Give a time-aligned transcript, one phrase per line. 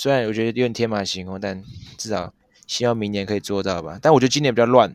[0.00, 1.60] 虽然我觉得有点天马行空，但
[1.96, 2.32] 至少
[2.68, 3.98] 希望明年可以做到吧。
[4.00, 4.88] 但我觉得今年比较乱，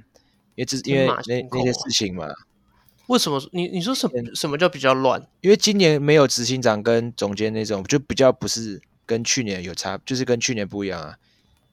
[0.55, 2.29] 因为这因为那那些事情嘛。
[3.07, 3.37] 为什么？
[3.51, 4.13] 你你说什么？
[4.33, 5.21] 什么叫比较乱？
[5.41, 11.17] 因为今年没有执行长跟总监那种，就比较不是跟去年有差，就是跟去年不一样啊。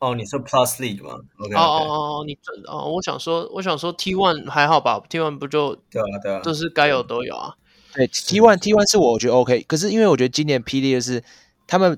[0.00, 1.56] 哦，你说 Plus League 吗？Okay, okay.
[1.56, 2.36] 哦哦哦，你
[2.66, 7.54] 哦，我想说，我想说 T One 还好吧？T One 不就对啊对啊，都是该有都有啊。
[7.94, 11.22] 对 T One T One 是我觉得 OK，可是因为我觉得今年霹雳的是
[11.68, 11.96] 他们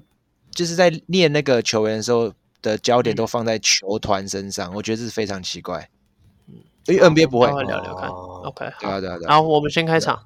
[0.55, 2.31] 就是在练那个球员的时候
[2.61, 5.89] 的焦点都放在球团身上，嗯、我觉得这是非常奇怪。
[6.87, 8.11] 因为 NBA 不会，聊聊看。
[8.11, 9.27] 哦、OK，对啊对啊对。
[9.29, 10.23] 好，我们先开场。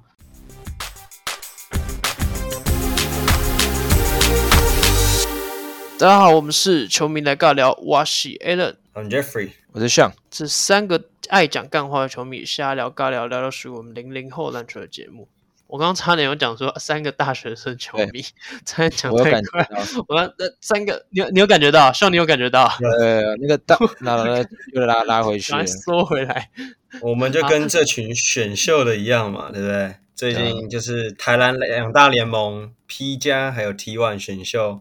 [5.97, 7.73] 大家好，我们是球迷来尬聊。
[7.81, 10.11] 我是 Alan，我是 Jeffrey，我是 Sean。
[10.29, 15.29] 这三个爱讲干话的球迷瞎聊尬聊，聊聊属于我们零零后篮球的节目。
[15.69, 18.25] 我刚刚差点有讲说三个大学生球迷，
[18.65, 19.69] 差点讲太快。
[20.07, 21.93] 我刚那三个，你有你有感觉到？
[21.93, 22.65] 希望你有感觉到？
[23.01, 26.51] 呃，那个大 拉拉又拉拉回去，缩回来。
[27.03, 29.97] 我们就跟这群选秀的一样嘛，对不对？
[30.15, 34.81] 最近就是台南两大联盟 P 加还有 T one 选秀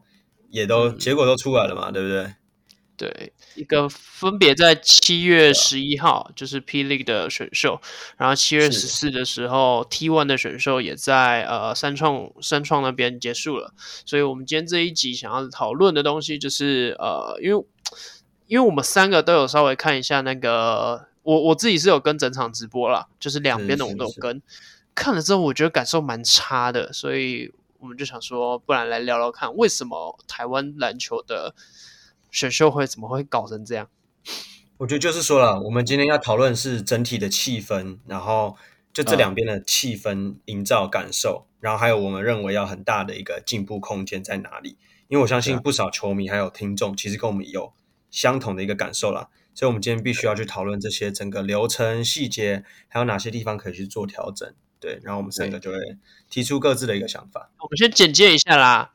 [0.49, 2.33] 也都结果都出来了嘛，对不对？
[2.97, 7.81] 对，一个分别在七月十一号，就是 P League 的选秀，
[8.15, 13.73] 然后七月十四的时候，T One 的选秀也在呃三创三创那边结束了。
[14.05, 17.65] 所以，我们今天这一集想要讨论的东西，就是呃，因为
[18.47, 24.41] 因为我们三个都有稍微看一下那个，我我自己是有跟整场直播啦，就是两边的我都有跟，
[24.95, 31.53] 看了之后，我觉得感受蛮差的，所以我们就想说，不然来聊聊看，为什么台湾篮球的。
[32.35, 33.87] 选秀会怎么会搞成这样？
[34.77, 38.57] 我觉得就是说了，我们今天要讨论是整体的气氛，然后
[38.93, 44.77] 就这两边的气氛营造感受，然后还有我们认为要很大的一个进步空间在哪里？
[45.07, 47.71] 因为我相信不少球迷还有听众其实跟我们有
[48.11, 54.53] 相同的一个感受啦，所以我们今天必须要去讨论这些整个流程细节，还有哪些地方可以去做调整。
[54.81, 55.77] 对，然后我们三个就会
[56.29, 57.49] 提出各自的一个想法。
[57.59, 58.91] 我们先简介一下啦。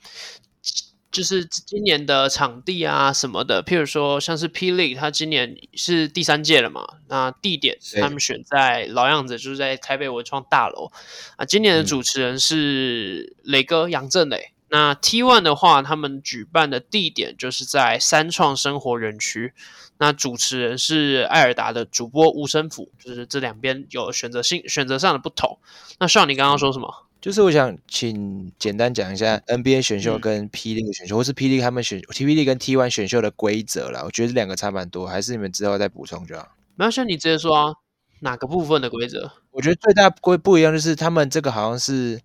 [1.10, 10.92] 就是今年的场地啊什么的，譬如说像是 P League，它今年是第三届了嘛，那地点他们选在老样子，就是在台北文创大楼
[11.36, 11.44] 啊。
[11.44, 14.52] 今年的主持人是磊哥杨振磊。
[14.72, 19.52] 那 T One 的话，他们举办的地点就是在三创生活园区，
[19.98, 25.58] 那主持人是艾尔达的主播吴生甫，就是这两边有选择性选择上的不同。
[25.98, 27.08] 那像你刚刚说什么？
[27.20, 34.00] 就是我想请简单讲一下 NBA 选秀跟 P League 选秀，嗯、或是 P League 他们选 T League 跟 T One 选秀的规则啦。
[34.04, 36.48] 我觉得这两个差蛮多，还是你们之后再补充就好。
[36.76, 37.74] 没有，像你直接说啊，
[38.20, 39.30] 哪个部分的规则？
[39.50, 42.18] 我觉得最大规不一样就是他们这个好像是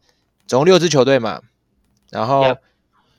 [0.48, 1.42] 总共六支球队嘛，
[2.12, 2.56] 然后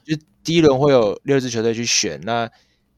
[0.02, 2.50] 就第一轮会有六支球队去选，那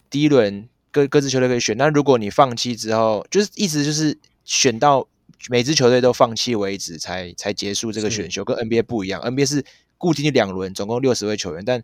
[0.08, 5.08] 第一轮各各支球队可以选，那如果你放弃之后，就是意思就是选到。
[5.48, 9.22] 每支球队都放弃为止才，才才结束这个选秀，跟 NBA 不一样。
[9.22, 9.64] NBA 是
[9.96, 11.82] 固定两轮，总共六十位球员，但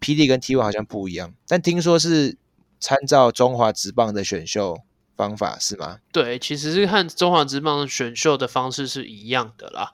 [0.00, 1.32] PD 跟 T1 好像不一样。
[1.46, 2.36] 但听说是
[2.80, 4.80] 参照中华职棒的选秀
[5.16, 5.98] 方法，是吗？
[6.12, 9.92] 对，其实是和中华职棒选秀的方式是一样的啦。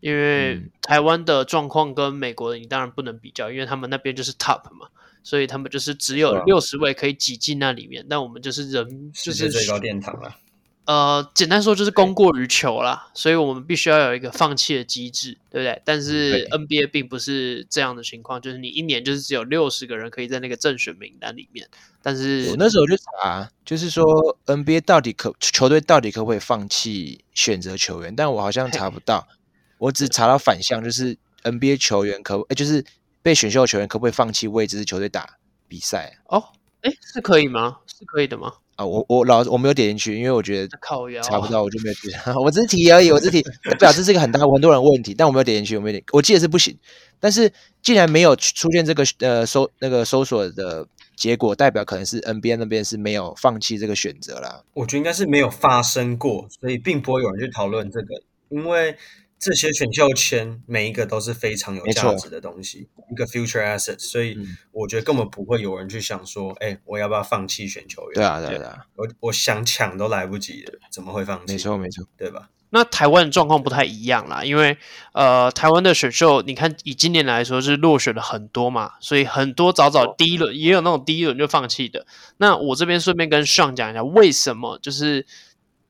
[0.00, 4.88] 因为台湾的状况跟美国的你当然不能比较，因为他们那边就是 top 嘛，
[5.22, 8.02] 所以他们就是只有六十位可以挤进那里面。
[8.02, 10.36] 啊、但我们就是人，就是最高殿堂了。
[10.86, 15.80] 呃，简单说就是供过于求啦，所以我们必须要有一个放弃的机制，对不对？
[15.84, 21.66] 但是 NBA 并不是这样的情况，就是你一年就是只有六十个人可以在那个正选名单里面。
[22.02, 24.04] 但是我那时候就查，就是说
[24.44, 28.14] NBA 到底可球队到底可不可以放弃选择球员？
[28.14, 29.26] 但我好像查不到，
[29.78, 32.84] 我只查到反向，就是 NBA 球员可诶就是
[33.22, 36.18] 被选秀的球员可不可以放弃为这支球队打比赛？
[36.26, 36.44] 哦，
[36.82, 37.78] 诶是可以吗？
[37.86, 38.52] 是可以的吗？
[38.76, 40.78] 啊，我我老我没有点进去，因为我觉得
[41.22, 42.20] 查不到，我就没有点。
[42.36, 46.02] 我只是提而已，我只是提，不表示这是一个很大很多人问题，但我没有点进去，我没点。
[46.12, 46.76] 我记得是不行，
[47.20, 47.52] 但是
[47.82, 50.86] 既然没有出现这个呃搜那个搜索的
[51.16, 54.62] 结果，代表可能是 NBA 那边是没有放弃这个选择啦。
[54.74, 58.96] 我觉得应该是没有发生过，所以并不会有人去讨论这个，因为。
[59.44, 64.38] 这些选秀签每一个都是非常有价值的东西，一个 future asset，所以
[64.72, 68.14] 我觉得根本不会有人去想说，哎、嗯，我要不要放弃选球员？
[68.14, 71.52] 对啊，对啊，我我想抢都来不及了，怎么会放弃？
[71.52, 72.48] 没错，没错，对吧？
[72.70, 74.78] 那台湾的状况不太一样啦，因为
[75.12, 82.06] 呃，台湾的选秀，你看以今年来说是落选了很多嘛，所以很多早早第一轮也有那种第一轮就放弃的。
[82.38, 85.26] 那我这边顺便跟 Sean 讲一下，为什么就是。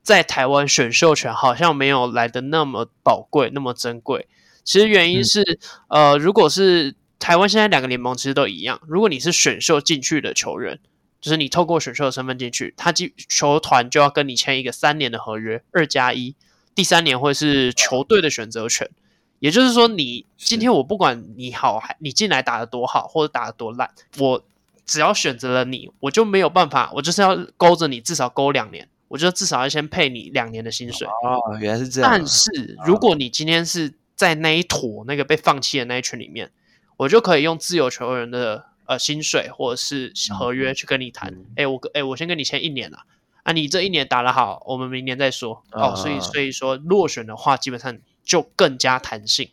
[0.04, 4.28] 在台湾选秀权好像没有来的那么宝贵，那么珍贵。
[4.62, 5.58] 其实原因是，
[5.88, 10.78] 嗯、呃，如果是台湾现在两个联盟其实都一样，如果你是选秀进去的球员，
[11.22, 16.36] 就是你透过选秀的身份进去，他进球团就要跟你签一个三年的合约，二加一，
[16.74, 18.90] 第三年会是球队的选择权。
[19.38, 24.42] 也就是说，你今天我不管你好还你进来打得多好，或者打得多烂，我
[24.86, 31.06] 只要选择了你，我就没有办法，我就是要勾着你，至少勾两年，我就至少要先配你两年的薪水。
[31.06, 32.10] 哦，原来是这样。
[32.10, 36.50] 但是如果你今天是在那一坨那个被放弃的那一群里面，
[36.96, 41.32] 我就可以用自由球员的呃薪水或者是合约去跟你谈。
[41.54, 43.04] 哎、嗯，我哎，我先跟你签一年了，
[43.44, 45.62] 啊，你这一年打得好，我们明年再说。
[45.70, 47.96] 哦，哦所以所以说落选的话，基本上。
[48.24, 49.50] 就更加弹性，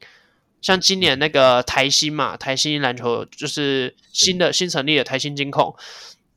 [0.62, 5.76] 像今年那个台新嘛，台新篮球就是新的新成立的台新金控，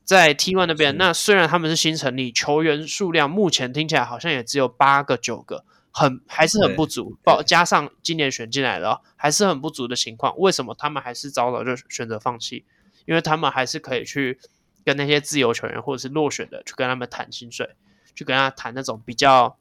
[0.05, 10.37] 在 T1 那边，那虽然他们是新成立，球员数量目前听起来好像也只有八个九个，很还是很不足，包加上今年选进来了，还是很不足的情况。
[10.37, 12.63] 为什么他们还是早早就选择放弃？
[13.05, 14.39] 因为他们还是可以去
[14.85, 17.75] 跟那些自由球员或者是落选的去跟他们谈薪水，
[18.13, 19.57] 去跟他谈那种比较。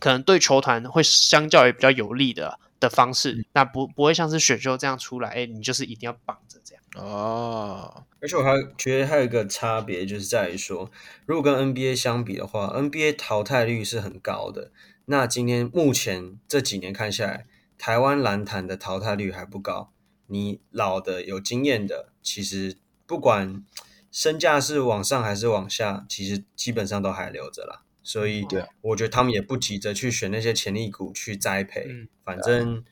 [0.00, 6.83] 可能对球团会相较于比较有利的的方式，嗯、那不不会像是选秀这样出来，哎，你就是一定要绑着这样。
[6.94, 10.90] 哦，而且我还觉得还有一个差别，就是在于说，
[11.26, 14.70] 如果跟 NBA 相比的话，NBA 淘汰率是很高的。
[15.06, 17.46] 那今天目前这几年看下来，
[17.76, 19.92] 台湾篮坛的淘汰率还不高。
[20.28, 22.76] 你老的有经验的，其实
[23.06, 23.62] 不管
[24.10, 27.82] 身价是往上还是往下，其实基本上都还留着啦。
[28.02, 28.46] 所以，
[28.82, 32.84] 我觉得他们也不急着去选那些潜力股去栽培，嗯、反正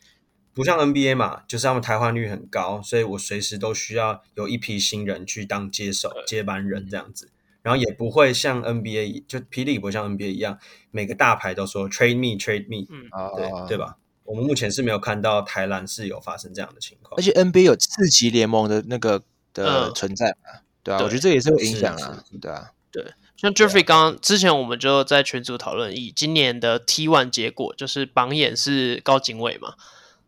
[0.54, 7.28] 不像 NBA 嘛，就是他们台换率很高，所以我随时都需要有一批新人去当接手接班人这样子，
[7.62, 10.58] 然后也不会像 NBA 就霹雳不会像 NBA 一样，
[10.90, 13.96] 每个大牌都说 trade me trade me，嗯，对对吧？
[14.24, 19.22] 我们目前是没有看到台篮是有发生这样的情况，而且 NBA 有次级联盟的那个
[19.52, 23.04] 的存在嘛，嗯、对啊对，我觉得这也是有影响啊，对啊，对。
[23.36, 29.74] 像 Jeffrey 刚刚之前我们就在群组讨论，以今年的 T1 结果就是榜眼是高景伟嘛，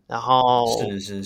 [0.07, 0.67] 然后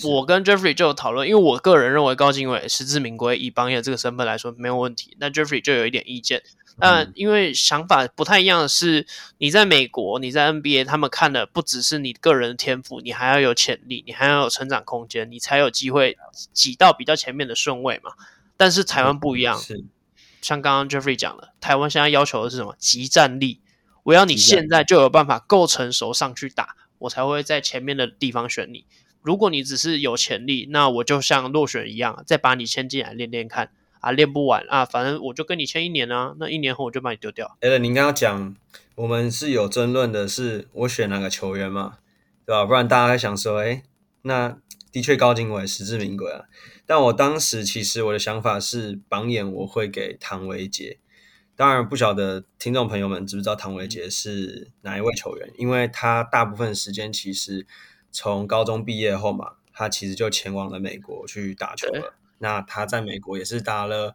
[0.05, 5.17] 我跟 Jeffrey 就有讨论，因为我个人认为高经纬实至名归，以榜眼这个身份来说没有问题。
[5.19, 6.43] 那 Jeffrey 就有一点意见，
[6.79, 9.05] 但因为想法不太一样的是，
[9.39, 16.17] 你在美国，你在 NBA，他们看的不只是你个人的天赋，你还要有潜力，你还要有成长空间，你才有机会
[16.53, 18.13] 挤到比较前面的顺位嘛。
[18.57, 19.59] 但是台湾不一样。
[19.59, 19.85] 是
[20.41, 22.77] 像刚刚 Jeffrey 讲的，台湾现在要求的是什么？
[22.79, 23.61] 即战力。
[24.05, 28.85] 我要你现在就有办法够成熟上去打，我才会在前面的地方选你。
[29.23, 37.57] 如果你只是有潜力，那我就像落选一样，再把你签进来练练看啊，练不完啊，反正我就跟你签一年啊，那一年后我就把你丢掉。
[37.61, 38.57] 哎，您刚刚讲
[38.95, 41.99] 我们是有争论的，是我选哪个球员嘛，
[42.47, 42.65] 对吧？
[42.65, 43.83] 不然大家会想说，哎，
[44.23, 44.57] 那
[44.93, 46.45] 的确高景伟实至名归啊。
[46.87, 50.99] 但我当时其实我的想法是榜眼我会给唐维杰，
[51.59, 57.67] 当然不晓得听众朋友们知不知道唐维杰是哪一位球员，因为他大部分时间其实
[58.13, 62.15] 从高中毕业后嘛，他其实就前往了美国去打球了。
[62.39, 64.15] 那他在美国也是打了，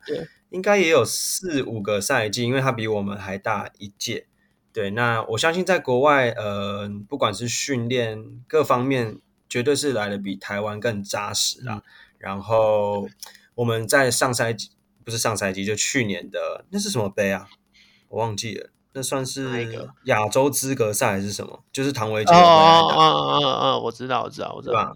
[0.51, 4.25] 应该也有四五个赛季，因为他比我们还大一届。
[4.71, 9.19] 对，那我相信在国外，呃，不管是训练各方面，
[9.49, 11.75] 绝对是来的比台湾更扎实啦。
[11.75, 11.81] 嗯
[12.23, 13.09] 然后
[13.55, 14.69] 我们在上赛季，
[15.03, 17.47] 不是上赛季，就去年的那是什么杯啊？
[18.09, 21.63] 我忘记了，那算是亚洲资格赛还是什么？
[21.71, 22.49] 就是唐维杰回来的。
[22.49, 24.75] 哦哦哦哦哦，我知道，我知道，我知道。
[24.75, 24.93] 吧？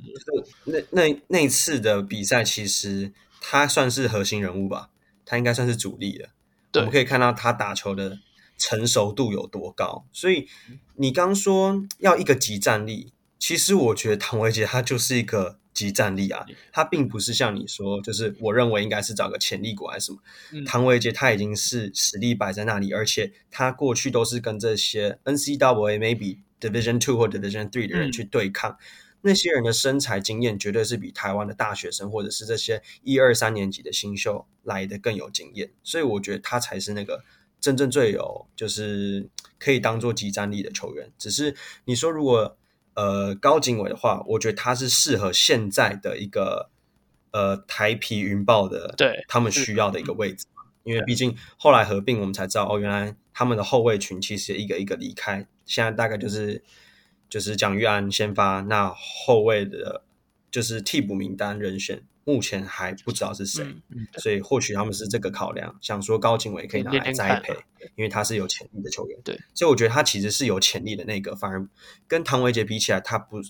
[0.65, 4.89] 那那那次的比赛，其实他算是核心人物吧？
[5.25, 6.29] 他应该算是主力的。
[6.75, 8.19] 我们可以看到他打球的
[8.57, 10.05] 成熟度有多高。
[10.13, 10.47] 所以
[10.95, 15.59] 你刚说要一个集战力，其实我觉得唐维杰他就是一个。
[15.77, 20.17] 集战力啊，他并不是像你说，就是我认为应该是找个潜力股还是什么。
[20.51, 28.77] 嗯、唐维杰他已经是实力摆在那里，而且他过去都是跟这些 NCAA maybe Division Two 或 Division Three 的人去对抗，嗯，
[29.21, 37.23] 那些人的身材经验绝对是比台湾的大学生或者是这些一二三年级的新秀来的更有经验，所以我觉得他才是那个
[37.61, 39.29] 真正最有就是
[39.59, 41.11] 可以当做集战力的球员。
[41.19, 42.57] 只是你说如果。
[42.97, 46.71] 呃，高景伟的话，我觉得他是适合现在的一个
[47.29, 50.47] 呃台皮云豹的，对他们需要的一个位置，
[50.81, 56.63] 因为毕竟后来合并，我们才知道哦，原来他们的后卫群其实一个一个离开，现在大概就是
[57.29, 60.01] 就是蒋玉安先发，那后卫的
[60.49, 62.01] 就是替补名单人选。
[62.27, 67.55] 目前还不知道是谁，嗯、所以或许他们是这个考量，想说高景伟可以拿来栽培，
[67.95, 69.17] 因为他是有潜力的球员。
[69.23, 71.65] 对，所以我觉得他其实是有潜力的那个，反而
[72.05, 73.41] 跟唐维杰比起来，他不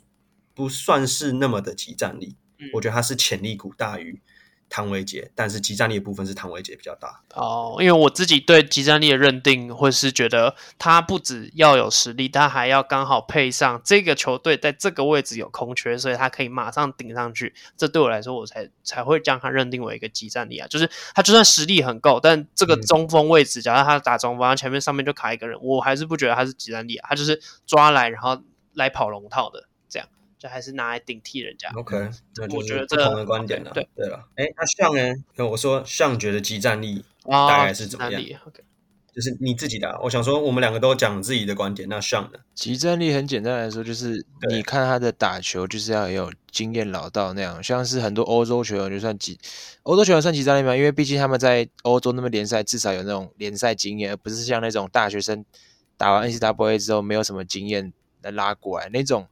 [0.54, 2.36] 不算是那么的集战力。
[2.60, 4.22] 嗯、我觉得他是潜力股大于
[4.70, 7.22] 汤维杰，但是集战力的部分是汤维杰比较大。
[7.36, 17.54] 哦，因为我自己对集战力的认定，会是觉得他不只要有实力，他还要刚好配上这个球队在这个位置有空缺，所以他可以马上顶上去。
[17.76, 20.68] 这对我来说，我才才会将他认定为一个集战力啊。
[20.68, 27.08] 就是他就算实力很够，但这个中锋位置，嗯、假如他打中锋，他前面上面就卡一个人，我还是不觉得他是集战力啊。
[27.10, 28.42] 他就是抓来然后
[28.74, 29.67] 来跑龙套的。
[30.38, 31.70] 就还是拿来顶替人家。
[31.76, 33.72] OK，那我觉得不同的观点了。
[33.74, 35.46] 对对了，哎，那像呢？
[35.50, 38.64] 我说像觉得即战力大概是怎么样？OK，
[39.14, 40.00] 就是你自己的。
[40.04, 41.90] 我想说，我们两个都讲自己的观点。
[41.90, 42.40] 那像呢？
[42.54, 47.64] 即战力很简单来说，就是你看他的打球，就是要有经验老道那样。
[47.64, 49.40] 像是很多欧洲球员就算即
[49.84, 50.76] 欧洲球员算即战力吗？
[50.76, 55.44] 因为毕竟他们在欧洲那边联赛，至少有那种联赛经验，而不是像那种大学生
[55.98, 57.92] 打完 NCAA 之后没有什么经验
[58.22, 59.28] 来拉过来那种。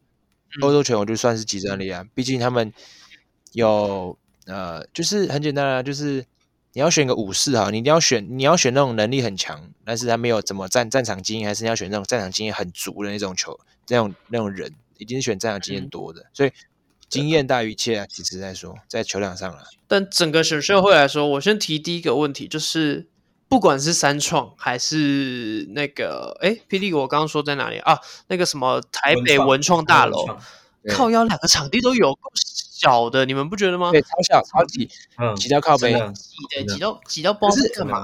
[0.62, 2.72] 欧洲球我就算是即战力啊，毕竟他们
[3.54, 6.26] 有呃，就是很简单啊，就是
[6.74, 13.60] 你要选个武士哈，你一定要选，你要选那种能力很强，但是他没有怎么战战场经验，还是你要选那种战场经验很足的那种球，
[13.90, 16.52] 那种那种人，一定是选战场经验多的，所以
[17.10, 19.64] 经验大于一切啊，其实在说在球场上了。
[19.88, 23.08] 但整个选秀会来说，我先提第一个问题就是。
[23.48, 28.00] 不管是三创还是那个，哎霹雳我刚刚说在哪里啊？
[28.28, 30.38] 那个什么台北文创大楼，
[30.90, 33.92] 靠腰两个场地都有够小的，你们不觉得吗？
[33.92, 38.04] 对，超小，超挤，嗯，挤到靠背，挤的挤到挤到不知道是干嘛。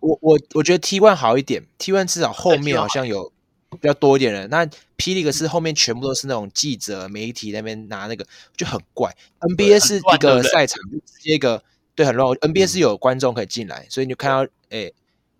[0.00, 3.32] 我我我觉得 T one 好一点，T one 至少后面好像有
[3.70, 4.50] 比较多一点人。
[4.50, 4.66] 那
[4.98, 9.16] 霹雳是后面全部都是那种记者媒体那边拿那个就很怪。
[9.38, 11.62] NBA 是一个赛场，直接一个。
[11.94, 12.30] 对，很乱。
[12.36, 14.94] NBA 是有观众可以进来，所以你就看到，诶，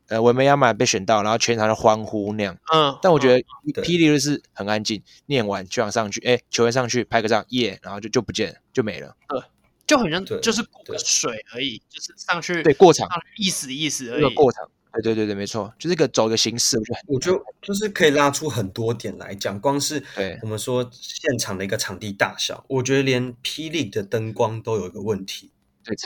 [0.09, 2.57] 呃，维梅亚马被选到，然后全场的欢呼那样。
[2.75, 3.41] 嗯，但我觉得
[3.83, 9.15] 霹雳就是很安静，念完就想上去，诶，球员上去拍个照，耶，然后就就不见了，就没了。
[9.29, 9.41] 对，
[9.87, 14.35] 就很像就是过个水而已，就是上去对过场意思意思而已。
[14.35, 16.77] 过场，对对对对，没错，就是一个走个形式，
[17.07, 20.03] 我觉得我就就是可以拉出很多点来讲，光是
[20.43, 25.53] 我们说现场的一个场地大小，我觉得连霹雳的灯光都有一个问题。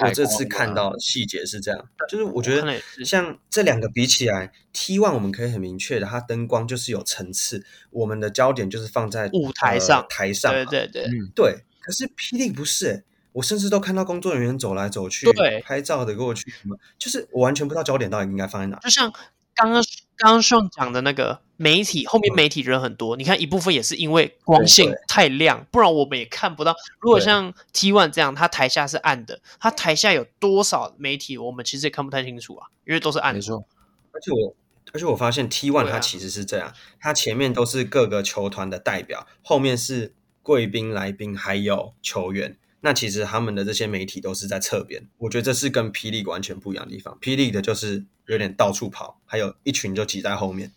[0.02, 11.64] 我这次看到细节是这样，就是我觉得像这两个比起来，T one 我们可以很明确的，它灯光就是有层次，我们的焦点就是放在舞台上，呃、台上，对对对，嗯、对。
[11.80, 19.12] 可是霹雳不是、欸，我甚至都看到工作人员走来走去，对，拍照的过去，什么，就是我完全不知道焦点到底应该放在哪，就像。
[19.54, 19.82] 刚刚
[20.16, 26.74] 刚刚上讲的那个媒体，后面媒体人很多，嗯、你看一部分也是因为光线太亮，不然我们也看不到。
[27.00, 33.38] 如果像 T One 这样，它台下是暗的，它台下有多少媒体，我们其实也看不太清楚啊，因为都是暗的。
[33.38, 33.66] 没错，
[34.12, 34.56] 而且我
[34.92, 42.56] 而且我发现 T One 它其实是这样，啊、它前面都是各个球团的代表，后面是贵宾来宾还有球员。
[42.80, 47.16] 那其实他们的这些媒体都是在侧边，我觉得这是跟霹雳完全不一样的地方。
[47.18, 50.72] 霹雳的就是有点到处跑，还有一群就挤在后面，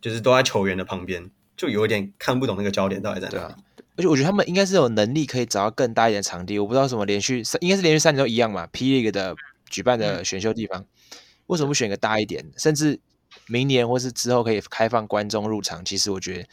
[0.00, 3.52] 就是都在球员的旁边，就有点看不懂那个焦点到底在哪里。
[3.52, 3.58] 啊、
[3.96, 8.66] 而且我觉得他们应该是有能力可以找到更大一点的场地，我不知道什么连续三，应该是连续三年都一样嘛。
[8.66, 9.34] ，P League 的
[9.70, 10.86] 举办的选秀地方，嗯、
[11.46, 12.44] 为什么不选个大一点？
[12.56, 13.00] 甚至
[13.46, 16.48] 明年或是之后可以开放观众入场，其实我觉得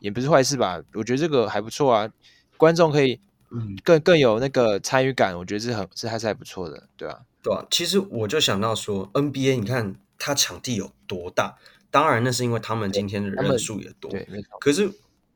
[0.00, 0.80] 也不是坏事吧。
[0.94, 2.10] 我觉得这个还不错啊，
[2.56, 3.20] 观众可以。
[3.54, 7.20] 嗯，更更有那个参与感，我觉得是很是还是还不错的，对吧、啊？
[7.42, 11.58] 对啊，其实我就想到说，NBA 你看它场地有多大，
[11.90, 14.58] 当然那是因为他们今天的人数也多，对，没错。
[14.60, 14.90] 可是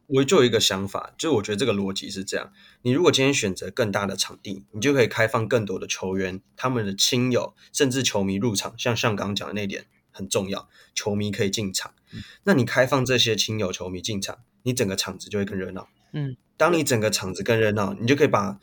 [0.07, 8.73] 我就有一个想法，就我觉得这个逻辑是这样：你如果今天选择更大的场地，你就可以开放更多的球员、他们的亲友，甚至球迷入场。
[8.79, 11.93] 像像刚刚讲的那点很重要，球迷可以进场。
[12.13, 15.89] 嗯、那你开放这些亲友、球迷进场，你整个场子就会更热闹。
[16.13, 16.37] 嗯。
[16.59, 18.59] 当你整个场子更热闹，你就可以把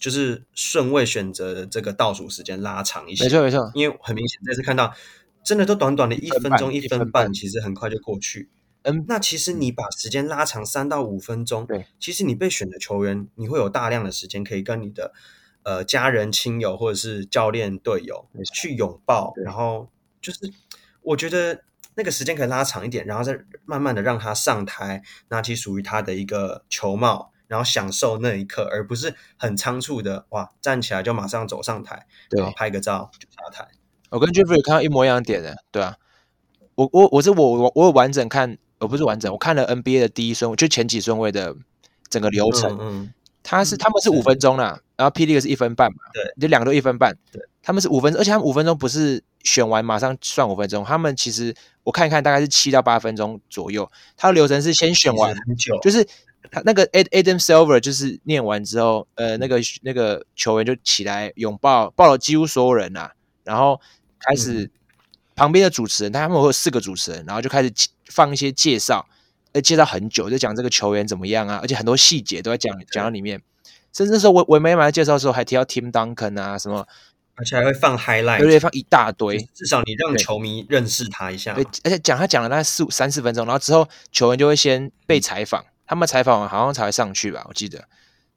[0.00, 3.24] 就是顺位选择的这个倒数时间拉长一些。
[3.24, 4.94] 没错没错，因为很明显这次看到，
[5.42, 8.50] 真的都短短的一分钟一分半，其实很快就过去。
[8.82, 15.12] 嗯，那其实你把时间拉长三到五分钟，对，其实你被选的球员，你会有大量的时间可以跟你的
[15.64, 20.38] 呃家人、亲友或者是教练、队友去拥抱，然后就是
[21.02, 21.64] 我觉得。
[21.96, 33.68] 那个时间可以拉长一点，然后再慢慢的让他上台，拿起属于他的一个球帽，然后享受那一刻，而不是很仓促的哇，站起来就马上走上台，对，然后拍个照就下台。
[34.10, 35.96] 我跟 Jeffrey 看到一模一样的点的，对啊，
[36.74, 41.56] 我我我是我我我有完整看，而不是完整，我看了 NBA 的第一顺位，就前几顺位的
[42.08, 45.26] 整个流程，嗯，嗯他是他们是五分钟啦，然后 P.
[45.26, 51.52] League 是一分半嘛，对，就两个都一分半，对，他们是五分钟，而且他们五分钟不是选完马上算五分钟，他们其实。
[51.84, 53.92] 我看一看，大概是七到八分钟左右。
[54.16, 55.36] 他的流程是先选完，
[55.82, 56.02] 就是
[56.50, 63.78] 他那个 Adam Silver 就是念完之后，呃，那个那个球员就起来拥抱抱了几乎所有人啊，然后
[64.18, 64.70] 开始、嗯、
[65.36, 67.70] 旁边的主持人，他们会有四个主持人，然后就开始
[68.06, 69.06] 放一些介绍，
[69.52, 73.42] 呃，介绍很久，就讲这个球员怎么样啊，而且很多细节都在讲讲到里面，
[73.92, 76.86] 甚至那时候我我没买介绍的时候还提到 Tim Duncan 啊什么。
[77.36, 81.52] 而且还会放 highlight，对对，放一大堆，至少你让球迷认识他一下。
[81.54, 87.84] 对，而且讲他讲了大概四五三四分钟，然后之后球员就会先被采访，他们采访完好像才会上去吧，我记得。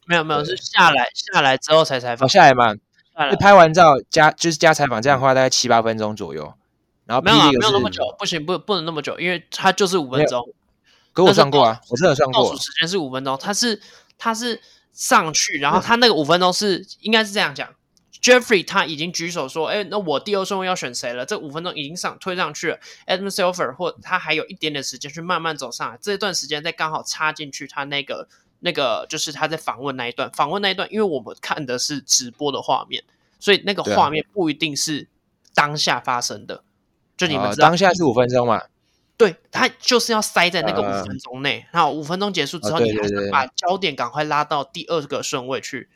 [0.06, 2.25] 没有没有，是下来下来之后才采访。
[2.25, 2.74] 哦，下来嘛，
[3.39, 6.54] 拍完照加就是加采访，这样的话大概七八分钟左右。
[7.06, 10.44] 然后没有啊没有那么久，不行不不能那么久，因为他就是五分钟。
[11.13, 12.44] 给我算过啊，我真的算过。
[12.44, 13.82] 倒数时间是五分钟，他是
[14.18, 14.60] 他是
[14.92, 17.70] 上去，然后他那个五分钟是应该是这样讲。
[18.22, 21.26] Jeffrey 他已经举手说：“哎，那我第二顺位要选谁了？
[21.26, 22.80] 这五分钟已经上推上去了。
[23.06, 28.28] Adam Silver 或他还有一点点时间去慢慢走上来，这段时间再刚好插进去他那个
[28.62, 33.04] 那个就是他在访问那一段，访问那一段，因为我们看的是直播的画面，
[33.40, 35.08] 所以那个画面不一定是
[35.54, 36.64] 当下发生的。
[37.16, 38.62] 就你们知道，当下是五分钟嘛？
[39.16, 41.66] 对，他就是要塞在那个五分钟内。
[41.72, 45.90] 然后五分钟结束之后，你还是把焦点赶快拉到第二个顺位去。”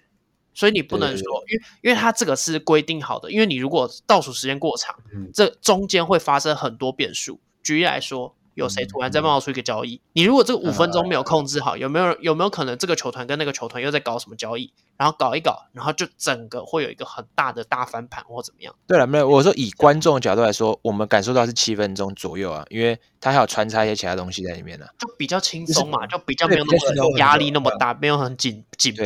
[0.53, 7.39] 所以你不能说，因为因为它这个是规定好的，因为你如果倒数时间过长，嗯、这中间会发生很多变数。
[7.63, 9.95] 举例来说，有谁突然在冒出一个交易？
[9.95, 14.73] 嗯、你如果这个五分钟没有控制好，嗯、有没有有没有可能这个球团跟那个球团又在搞什么交易？
[14.97, 18.75] 然后搞一搞，然后就整个会有一个很大的大翻盘或怎么样？
[18.85, 29.05] 对了，没有，我说以观众的角度来说，我们感受到是七分钟左右啊，因为它还有穿插一些其他东西在里面呢、啊，就比较轻松嘛，就比较没有那么压力那么大，没有很紧紧迫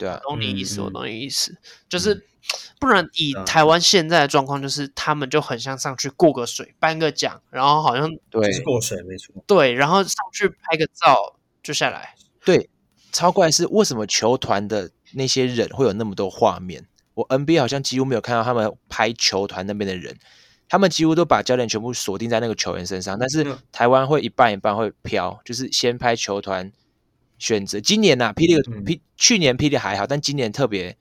[0.00, 1.54] 对啊，懂你意思，我懂你意思，
[1.86, 2.26] 就是
[2.80, 12.14] 不然以台湾现在的状况，就是他们就很像上去过个水，颁个奖，然后好像对是过水没错，对，然后上去拍个照就下来。
[12.46, 12.70] 对，
[13.12, 16.86] 超怪是为什么球团的那些人会有那么多画面？
[17.12, 20.16] 我 NBA 好像几乎没有看到他们拍球团那边的人，
[20.66, 26.72] 他们几乎都把焦点全部锁定在那个球员身上，但是台湾会一半一半会飘，就是先拍球团。
[27.40, 30.96] 选择今年呐、啊，霹雳 P 去年霹雳还好，但今年特别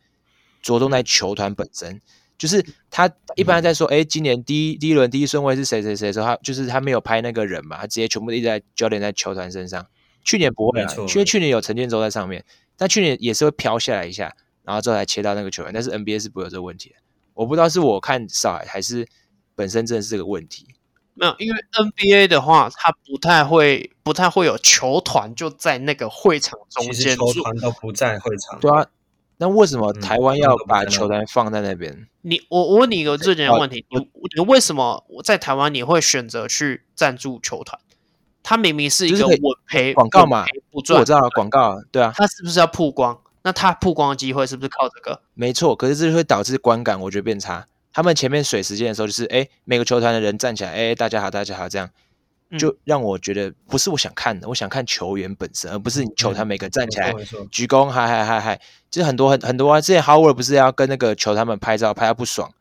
[0.63, 2.01] 着重在球团本身，
[2.37, 9.85] 就是他一般在说，哎、嗯，今年第一第一轮第一顺位是谁谁谁的时候，他就是他没有拍那个人嘛，他直接全部一直在焦点在球团身上。
[10.23, 12.43] 去年不会啊，因为去年有陈建州在上面，
[12.77, 15.73] 但去年也是会飘下来一下，然后之后才切到那个球员。
[15.73, 16.95] 但是 NBA 是不会有这个问题的，
[17.33, 19.07] 我不知道是我看少还是
[19.55, 20.67] 本身真的是这个问题。
[21.19, 27.15] 没有，因为 NBA 的话，它不太会，不太会有球团就在那个会场中间。
[27.17, 28.57] 球团都不在会场。
[28.59, 28.85] 对啊，
[29.37, 31.91] 那为什么台湾要把球团放在那边？
[31.91, 33.99] 嗯、你我我问你一个最简单的问题，你
[34.37, 37.79] 你为什么我在台湾你会选择去赞助球团？
[38.41, 40.99] 它明明是一个稳赔广告嘛，不赚。
[40.99, 43.19] 我知道广告，对啊，它是不是要曝光？
[43.43, 45.21] 那它曝光的机会是不是靠这个？
[45.33, 47.67] 没错，可是这会导致观感，我觉得变差。
[47.91, 51.89] 他们前面水时间的时候，就是哎，每个球团的人站起来，哎，大家好，大家好，这样
[52.57, 57.13] 就让我觉得不是我想看的，我想看球员本身，而不是你球团每个站起来
[57.51, 59.79] 鞠躬，嗨嗨嗨嗨，就是很多很很多啊。
[59.81, 62.51] 之前 Howard 不是要跟那个球他们拍照，拍到不爽。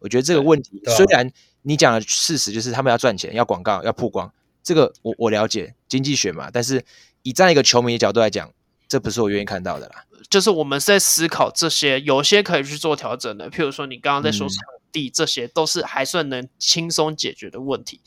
[0.00, 1.30] 我觉得这个问题，虽然
[1.62, 6.84] 你讲的事实就是他们要赚钱，要广告，要曝光，这个我我了解经济学嘛，但是
[7.22, 8.50] 以站一个球迷的角度来讲，
[8.86, 10.04] 这不是我愿意看到的啦。
[10.30, 14.56] 就是我们是在思考这些，有些可以去做调整的，譬如说你刚刚在说场
[14.92, 18.00] 地，这些都是还算能轻松解决的问题。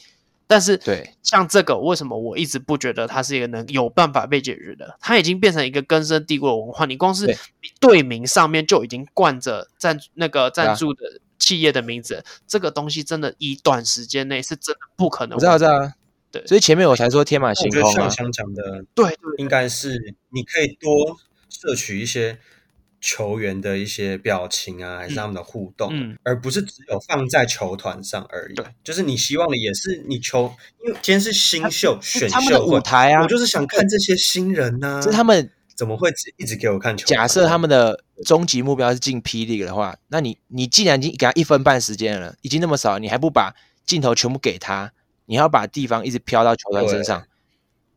[0.47, 4.97] 但是，对，像这个，为什么我一直不觉得它是一个能有办法被解决的？
[4.99, 6.85] 它已经变成一个根深蒂固的文化。
[6.85, 7.37] 你光是
[7.79, 15.37] 队名上面就已经冠着赞那个赞助的企业的名字，啊、这个东西真的以短时间内是真的不可能。
[15.37, 15.71] 我知道，知道。
[16.31, 17.85] 对，所以前面我才说天马行空、啊。
[17.85, 21.17] 我觉得像想讲的，对，对，应该是你可以多。
[21.53, 22.39] 摄取一些
[23.01, 28.53] 球员的一些表情啊，还是他们的互动，嗯嗯、而不是只有放在球团上而已。
[28.53, 35.01] 对，就是你希望的也是你球，因为今天是新秀选秀他们的舞台啊，我就是想看这些新人呐、啊。
[35.01, 37.07] 这他们怎么会一直给我看球？
[37.07, 44.93] 假设他们的终极目标是进 P League 的话，那你你既然已经给他一分半时间了，已经那么少，你还不把镜头全部给他，
[45.25, 47.25] 你还要把地方一直飘到球团身上，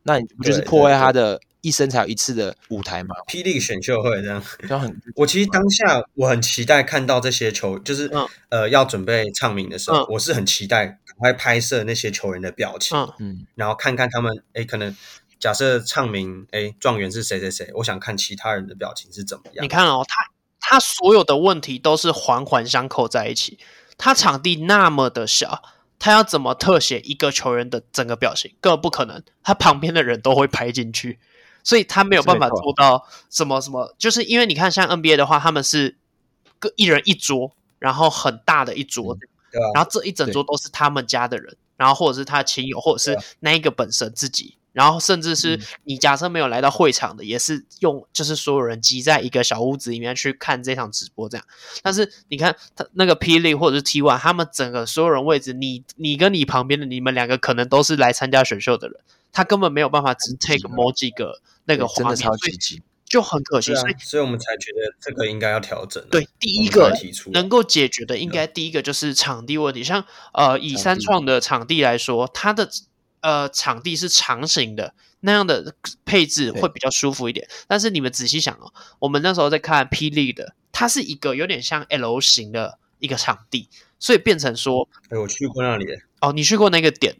[0.04, 1.38] 那你不就是破坏他的？
[1.64, 3.42] 一生才有一次的舞台嘛？P.
[3.42, 4.94] League 选秀会这样，就很。
[5.16, 14.94] 我其实当下我很期待看到这些球，就是、嗯、呃要准备唱名的时候，嗯、我是很期待赶快拍摄那些球员的表情，嗯，然后看看他们，哎，可能
[15.40, 19.64] 假设唱名，哎，状元是谁谁谁，我想看其他人的表情是怎么样。
[19.64, 23.58] 你看哦，他他所有的问题都是环环相扣在一起。
[23.96, 25.62] 他场地那么的小，
[25.98, 28.54] 他要怎么特写一个球员的整个表情？
[28.60, 31.20] 根本不可能，他旁边的人都会拍进去。
[31.64, 35.96] 所以他没有办法做到什么什么，就是因为你看像 NBA 的话，他们是
[36.60, 37.50] 各一人一桌，
[37.80, 39.18] 然后很大的一桌，
[39.74, 44.56] 然后这一整桌都是他们家的人，然后或者是他亲友，或者是那一个本身自己。
[44.74, 51.46] 然后甚至是你假设没有来到会场的，嗯、也是用就是所有人挤在一个小屋子里面去看这场直播这样。
[51.80, 53.38] 但是你看他那个 P.
[53.38, 58.98] League 或者是 T One，他们整个所有人位置，你你跟你旁边的你们两个可能都是来参加选秀的人，
[59.34, 63.74] 他根本没有办法只 take 某几个那个画面，所以就很可惜。
[63.74, 66.02] 所以所以我们才觉得这个应该要调整。
[66.10, 66.90] 对，第一个
[67.32, 69.84] 能够解决的，应该第一个就是场地问题。
[69.84, 72.70] 像呃以三创的场地来说，它的。
[73.24, 77.48] 呃，场地是长形的，那样的配置会比较舒服一点。
[77.66, 85.86] 但是你们仔细想哦，我们那时候在看霹雳的，它是一个有点像 L 型的一个场地，所以变成说，哎，我去过那里。
[86.20, 87.16] 哦，你去过那个点？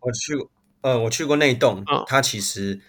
[0.00, 0.50] 我去过，
[0.86, 2.80] 呃，我去过那一栋，嗯，它其实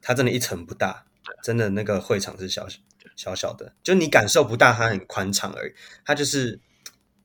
[0.00, 1.04] 它真的一层不大，
[1.42, 2.68] 真的那个会场是小
[3.16, 5.72] 小小的，就你感受不大，它很宽敞而已。
[6.04, 6.60] 它就是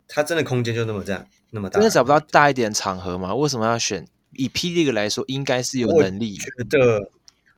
[0.08, 3.36] 它真的空间就那么这样那么大，真的找不到大一点场合吗？
[3.36, 4.08] 为什么要选？
[4.32, 6.36] 以 P League 来说，应该是有能力。
[6.38, 7.12] 觉得，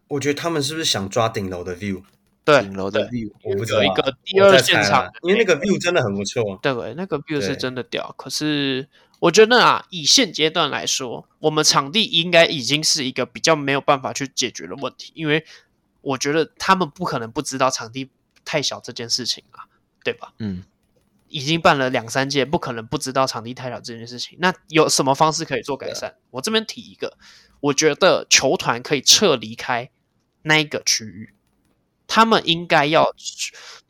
[0.09, 2.03] 我觉得他们是不是想抓顶楼的 view？
[2.43, 3.81] 对，顶楼的 view，我不知道。
[3.81, 6.59] 有一个第二现场，因为那个 view 真的很不错。
[6.61, 8.13] 对，那个 view 是真的屌。
[8.17, 8.87] 可是，
[9.19, 15.45] 我觉得啊，以现阶段来说，我们场地应该已经是一个比较没有办法去解决的问题，因为
[16.01, 18.09] 我觉得他们不可能不知道场地
[18.45, 19.65] 太小这件事情啊，
[20.03, 20.33] 对吧？
[20.39, 20.63] 嗯。
[21.29, 24.37] 已经办了两三届，不可能不知道场地太小这件事情。
[24.39, 26.15] 那有什么方式可以做改善？
[26.31, 27.17] 我这边提一个，
[27.59, 29.89] 我觉得球团可以撤离开
[30.43, 31.33] 那一个区域，
[32.07, 33.13] 他们应该要，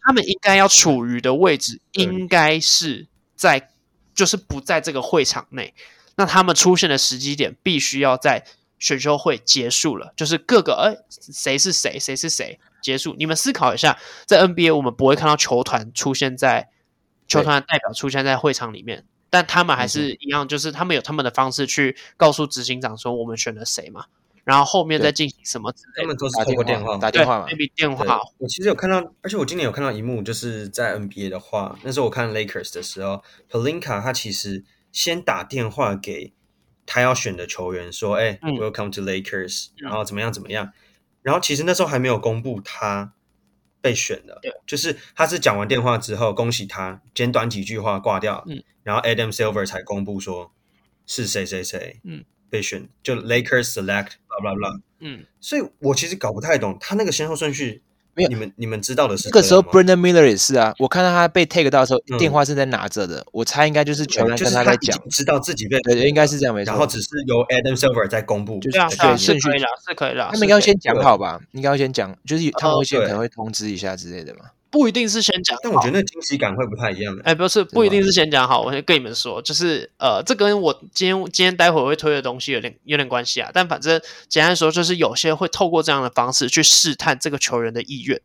[0.02, 3.70] 他们应该要处于的位置应该是在，
[4.18, 5.74] 就是不在这个会场内。
[6.18, 8.44] 那他们出现的时机点必须要在
[8.78, 13.16] 选秀会结束了，就是各个哎谁是谁，谁是谁结束。
[13.18, 16.70] 你们思考一下，在 NBA 我们不会看到球团出现在。
[17.30, 24.06] 球团的代表出现在会场里面，但他们还是一样，就是他们有他们的方式去告诉执行长说我们选了谁嘛，
[24.48, 26.02] 然后后面再进行什么之类的。
[26.04, 28.18] 他们都是通过电话打电话嘛，maybe 电话。
[28.38, 36.34] 我其实有看到，而且我今年有看到一幕，就是在 NBA 的话，那时候我看 Lakers 的时候，Pelinka 他其实先打电话给
[36.86, 40.72] 他要选的球员说：“哎、嗯、，Welcome to Lakers，然后怎么样怎么样。”
[41.22, 43.14] 然后其实那时候还没有公布他。
[43.80, 50.52] 被选的，对，就是他是讲完电话之后，恭喜他，简短几句话挂掉，嗯，然后 Adam Silver 才公布说
[51.06, 57.82] 是谁谁谁，嗯，被选，就 Lakers select，blah blah blah，嗯，所以我其实搞不太懂他那个先后顺序。
[58.14, 60.74] 没有，你们你们知道的是那个时候 Brendan Miller 也是啊。
[60.80, 63.24] 我看到他被 take 到的时候，电话是在拿着的。
[63.32, 66.72] 我猜应该就是全员跟他在讲，知道自己被对，应该是这样没错。
[66.72, 70.30] 然后只是由 Adam Silver 在公布，就是对是可以了，是可以了。
[70.32, 71.40] 他们应该要先讲好吧？
[71.52, 74.46] 应该要先讲，就是他们会先可能会通知一下之类的嘛。
[74.70, 77.18] 不一定是先讲，但我觉得那惊喜感会不太一样。
[77.24, 78.62] 哎，不是，不一定是先讲好。
[78.62, 83.50] 我先跟你们说，就是呃，这跟我今天今天待会儿会推的东西有点有点关系啊。
[83.54, 88.22] 但反正简单说，就是有些会透过这样的方式去试探这个球员的意愿。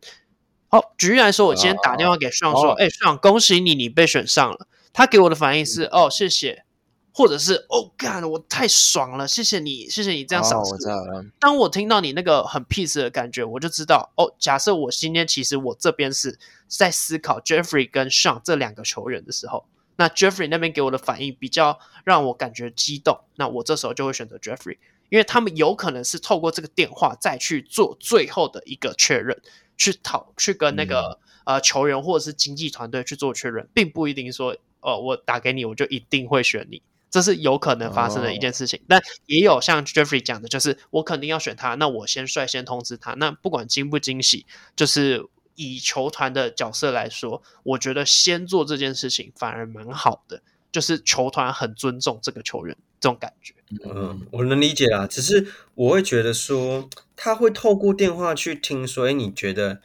[0.68, 3.14] 好，举例来说，我今天打电话给帅说：“哎、oh.
[3.14, 6.64] 欸，恭喜你，你被选上了。”他给我的反应是：“哦，谢谢。”
[7.12, 11.24] 或者是：“哦，干，我太爽了，谢谢你，谢谢你这样赏识。” oh, 我知道了。
[11.38, 14.34] 当我听到你那个很 peace 的感觉，我就知道哦。
[14.38, 24.78] 假设我今天其实我这边是在思考 Jeffrey 跟 Sean 这两个球员的时候，那 Jeffrey 那边给我的反应比较让我感觉激动，那我这时候就会选择 Jeffrey，
[25.10, 29.40] 因为他们有可能是透过这个电话再去做最后的一个确认。
[29.74, 36.80] 去讨去跟那个、嗯、呃球员或者是经纪团队去做确认，并不一定说，呃，我打给你我就一定会选你，
[37.12, 38.80] 这是有可能发生的一件事情。
[38.80, 43.12] 哦、但也有像 Jeffrey 讲的，就是我肯定要选他，那我先率先通知他。
[43.14, 44.44] 那不管惊不惊喜，
[44.74, 53.54] 就是以球团的角色来说，我觉得先做这件事情反而蛮好的，就是球团很尊重这个球员这种感觉。
[53.84, 55.46] 嗯，我能理解啦，只是
[55.76, 56.90] 我会觉得说。
[57.24, 59.80] 他会透过电话去听说，哎，你觉得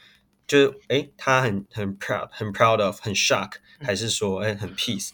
[0.48, 5.12] 就是哎，他很很 proud，很 proud of，很 shock，还是说哎很 peace？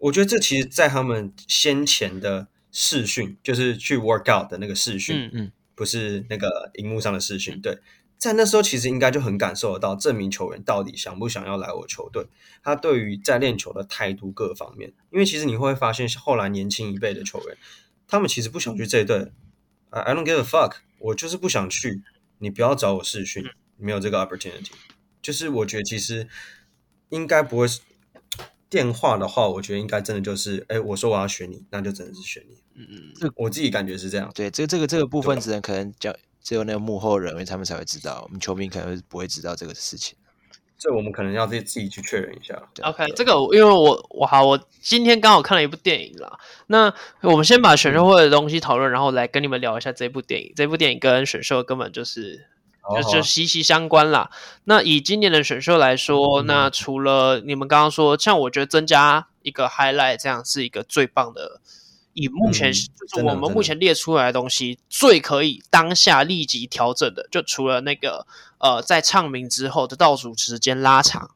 [0.00, 7.78] 对，我觉得这其实，在他们先前的视讯，就是去 work out 的那个视讯，嗯嗯，不是那个荧幕上的视讯，对，
[8.18, 12.26] 在那时候其实应该就很感受得到这名球员到底想不想要来我球队，
[12.62, 17.56] 他对于在练球的态度各方面，因为其实你会发现后来年轻一辈的球员，
[18.06, 19.30] 他们其实不想去这一队。
[19.92, 22.02] I don't give a fuck，我就是不想去，
[22.38, 23.44] 你不要找我视讯，
[23.76, 24.70] 没有这个 opportunity。
[25.20, 26.28] 就是我觉得其实
[27.08, 27.80] 应该不会是
[28.70, 32.54] 电话的话，我觉得应该真的就是，哎，我说我要选你，那就真的是选你。
[32.76, 34.30] 嗯嗯，这我自己感觉是这样。
[34.34, 40.16] 对，这这个这个部分只能可能叫只有那个幕后人员他们才会知道，我们球迷可能是不会知道这个事情。
[40.78, 42.58] 这我们可能要自己自己去确认一下。
[42.82, 46.38] OK，这个因为我我好，我今天刚好看了一部电影啦。
[46.68, 50.52] 那我们先把选秀会的东西讨论，然后来跟你们聊一下这部电影。
[50.56, 52.46] 这部电影跟选秀根本就是
[53.02, 54.30] 就就息息相关啦。
[54.64, 61.60] 那以今年的选秀来说，那除了你们刚刚说，像我觉得增加一个 highlight，这样是一个最棒的。
[62.12, 68.26] 以目前就是我们目前列出来的东西，最可以当下立即调整的，就除了那个
[68.58, 71.30] 呃，在唱名之后的倒数时间拉长，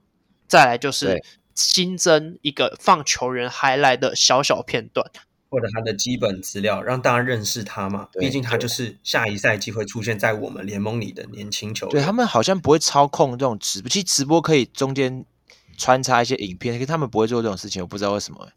[0.49, 1.23] 再来就是
[1.55, 5.09] 新增一个放球员 highlight 的小小片段，
[5.55, 8.09] 或者他的基本资料，让大家认识他嘛。
[8.19, 11.93] 毕竟他就是下一赛季会出现在我们联盟里的年轻球员。
[11.93, 15.25] 对，他们好像不会操控这种直播，其实直播可以中间
[15.79, 18.49] 穿插一些影片，可是他们不会做这种事情，我不知道为什么。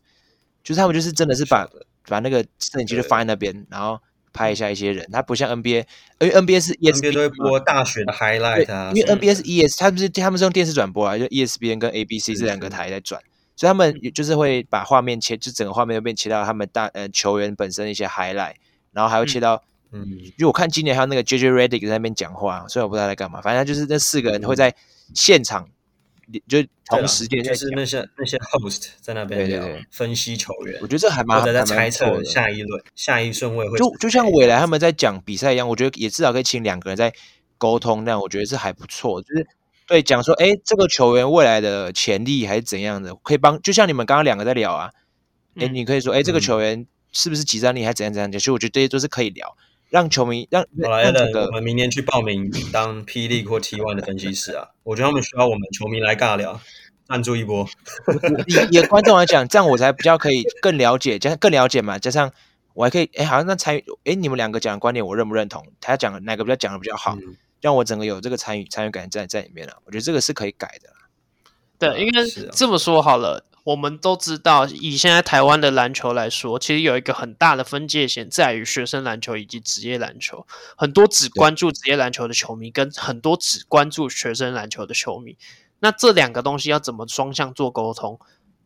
[0.63, 1.67] 就是他们就是真的是把。
[2.09, 3.99] 把那个摄影机就放在那边，然后
[4.31, 5.05] 拍一下一些人。
[5.11, 5.83] 他不像 NBA，
[6.21, 8.93] 因为 NBA 是 ESPN 都会播大学的 highlight 啊。
[8.95, 13.21] 因为 NBA 是 ES，他们是他们是用电视转播啊，就 ESPN 跟 ABC 这两个台在转，
[13.57, 18.53] 所以他们就是会把画面切，就整个画面都变切到他们大呃球员本身的一些 highlight，
[18.93, 24.73] 然后还会切到，嗯，因为我看今年还有那个 JJ Redick 在那边讲话，所以我不知道他在干嘛，反正就是那四个人会在
[25.13, 25.67] 现场。
[26.45, 28.37] 就同时间就是那些那些。
[28.37, 37.13] host 在那边聊分析球员，我觉得这还蛮在猜测下一轮下一顺位会就就像未来他们在讲比赛一样，我觉得也至少可以请两个人在
[37.57, 39.21] 沟通，那样我觉得是还不错。
[39.21, 39.47] 就是
[39.87, 43.59] 对讲说，哎，这个球员未来的潜力还是怎样的，可以帮。
[43.61, 44.91] 就像你们刚刚两个在聊啊，
[45.55, 48.37] 哎，你可以说，哎，这个球员是不是集战力，还是怎样怎样讲？
[48.37, 49.55] 其实我觉得这些都是可以聊。
[49.89, 54.67] 让球迷让好来的，我们明年去报名当 P League 或 T One 的分析师啊！
[54.83, 56.59] 我觉得他们需要我们球迷来尬聊，
[57.07, 57.65] 赞助一波。
[58.47, 62.29] 以以观众来讲，这样我才比较可以更了解，加上更了解嘛，加上
[62.73, 65.65] 我还可以，哎，好像那参与，哎，你们两个讲的观点我认不认同？
[65.79, 69.77] 他讲的哪个比较讲的比较好，嗯、让我整个有这个参与参与感在在里面了。
[69.85, 70.89] 我觉得这个是可以改的。
[71.79, 73.45] 对，应该这么说好了。
[73.63, 80.47] 我们都知道，以现在台湾的篮球来说，其实有一个很大的分界线在于学生篮球以及职业篮球。
[80.77, 85.37] 很多只关注职业篮球的球迷，跟很多只关注学生篮球的球迷，
[85.79, 88.17] 那这两个东西要怎么双向做沟通？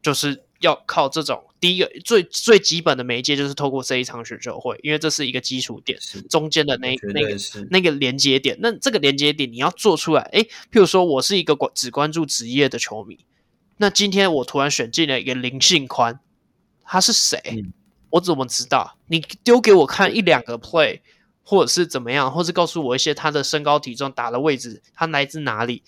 [0.01, 7.37] 就是要靠这种第一个最最基本的媒介，就是透过这一场选秀会，因为这是一个基础点，中间的那那个
[7.69, 8.57] 那个连接点。
[8.59, 13.19] 那这个连接点你要做出来，诶，譬如说我是一个关只关注职业的球迷。
[13.77, 16.19] 那今天我突然选进了一个林信宽，
[16.83, 17.39] 他是谁？
[17.45, 17.73] 嗯、
[18.11, 18.97] 我怎么知道？
[19.07, 20.99] 你丢给我看一两个 play，
[21.43, 25.81] 或者是怎么样，或是告诉我一些他的身高体重、打的位置，他来自哪里，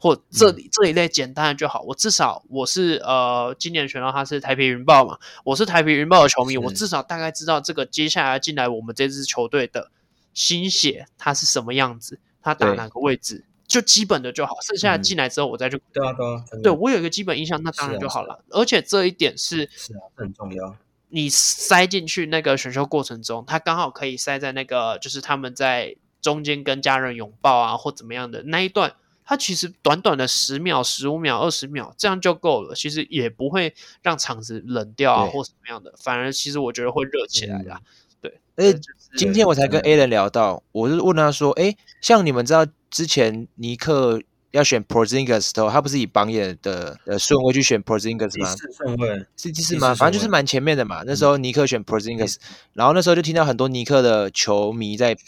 [0.00, 1.82] 或这这一类简单的就好。
[1.82, 9.92] 我至少我是呃，今年选到他是台啤云豹嘛，我是台啤云豹的球迷，我至少大概知道这个接下来进来我们这支球队的
[10.34, 13.44] 新血他是什么样子，他打哪个位置。
[13.68, 15.80] 就基本的就好，剩下进来之后我再去、嗯。
[15.92, 18.42] 对啊，对啊，对我有一个基本印象，那当然就好了。
[18.48, 20.74] 而且这一点是是啊，很重要。
[21.10, 28.94] 你塞进去那个选秀过程中，他刚好可以塞在那个就是他们在中间跟家人拥抱啊或怎么样的那一段，
[29.30, 37.70] 他其实短短的十秒、十五秒、二十秒这样就够了，其实也不会让场子冷掉啊或什么样的，反而其实我觉得会热起来的。
[37.74, 37.80] 嗯、
[38.22, 38.80] 对，而且
[39.16, 48.52] 今天我才跟 Alan 聊到，我就问他说：“哎，像你们知道？”之前尼克要选 Porzingis 的时候，他不是以榜眼的呃顺位去选 Porzingis 吗？
[48.52, 49.94] 第四顺位是第四吗？
[49.94, 51.04] 反正就是蛮前面的嘛。
[51.06, 52.34] 那时候尼克选 Porzingis，
[52.72, 55.24] 然后那时候就听到很多尼克的球迷在喷，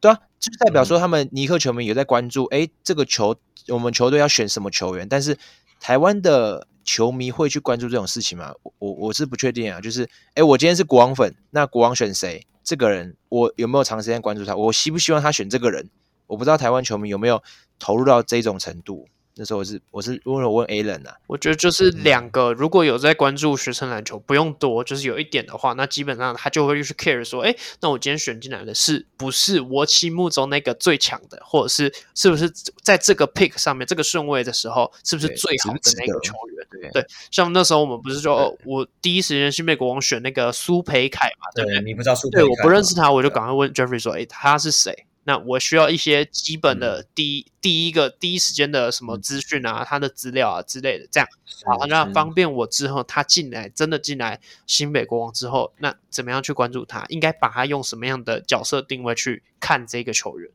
[0.00, 3.36] 对啊，就是代表说他们尼克球迷有在关注，哎，这个球
[3.68, 5.06] 我们球队要选什么球员？
[5.08, 5.36] 但是
[5.78, 8.54] 台湾的球迷会去关注这种事情吗？
[8.62, 9.80] 我我我是不确定啊。
[9.80, 12.46] 就是哎，我今天是国王粉，那国王选谁？
[12.64, 14.56] 这个人我有没有长时间关注他？
[14.56, 15.90] 我希不希望他选这个人？
[16.26, 17.42] 我不知道台湾球迷有没有
[17.78, 19.08] 投入到这种程度。
[19.40, 36.66] 那时候我是我是问我问 Alan 啊，我觉得就是两个，如果有在关注学生篮球，不用多，就是有一点的话，那基本上他就会去 care 说，哎，那我今天选进来的是不是我心目中那个最强的，或者是是不是在这个 pick 上面这个顺位的时候，是不是最好的那个球员？
[36.70, 41.80] 对，对，像那时候我们不是说，哦，我第一时间去美国王选那个苏培凯嘛，对不对？
[41.80, 42.42] 你不知道苏培凯？
[42.42, 45.06] 对，我不认识他，我就赶快问 Jeffrey 说，哎，他是谁？
[45.24, 51.28] 那我需要一些基本的第一、嗯、第一个第一时间的什么资讯啊，嗯、他的资料啊之类的，这样
[51.66, 57.04] 好，那方便我之后他进来真的进来新北国王之后，那怎么样去关注他？
[57.10, 60.50] 应该把他用什么样的角色定位去看这个球员？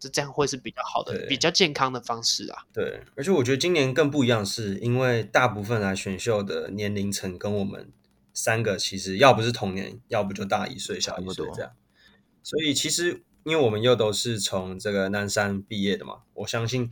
[0.00, 2.64] 这这样会是比较好的、比较健康的方式啊。
[2.72, 7.92] 对，而且我觉得今年更不一样，是因为大部分来选秀的年龄层跟我们
[8.34, 11.70] 三个其实要不是同年，要不就大一岁、小一岁这样，
[12.42, 13.22] 所以其实。
[13.44, 16.90] 因为我们又都是从这个南山毕业的嘛，我相信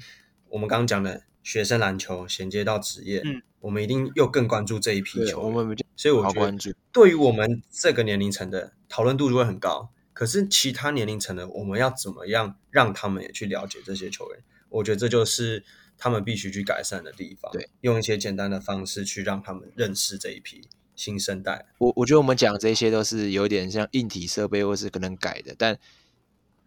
[0.49, 9.91] 我们刚刚讲的学生篮球衔接到职业，嗯，我们一定又更关注这一批球员，我们所以我觉得对于我们这个年龄层的讨论度就会很高。
[10.13, 14.43] 可是其他年龄层的，我们要怎么样让他们也去了解这些球员？
[14.69, 15.65] 我觉得这就是
[15.97, 17.53] 他们必须去改善的地方。
[17.53, 20.63] 对，用一些简单的方式去让他们认识这一批
[20.97, 21.67] 新生代。
[21.79, 25.79] 我我觉得我们讲这些都是有点像硬体设备或是可能改的，但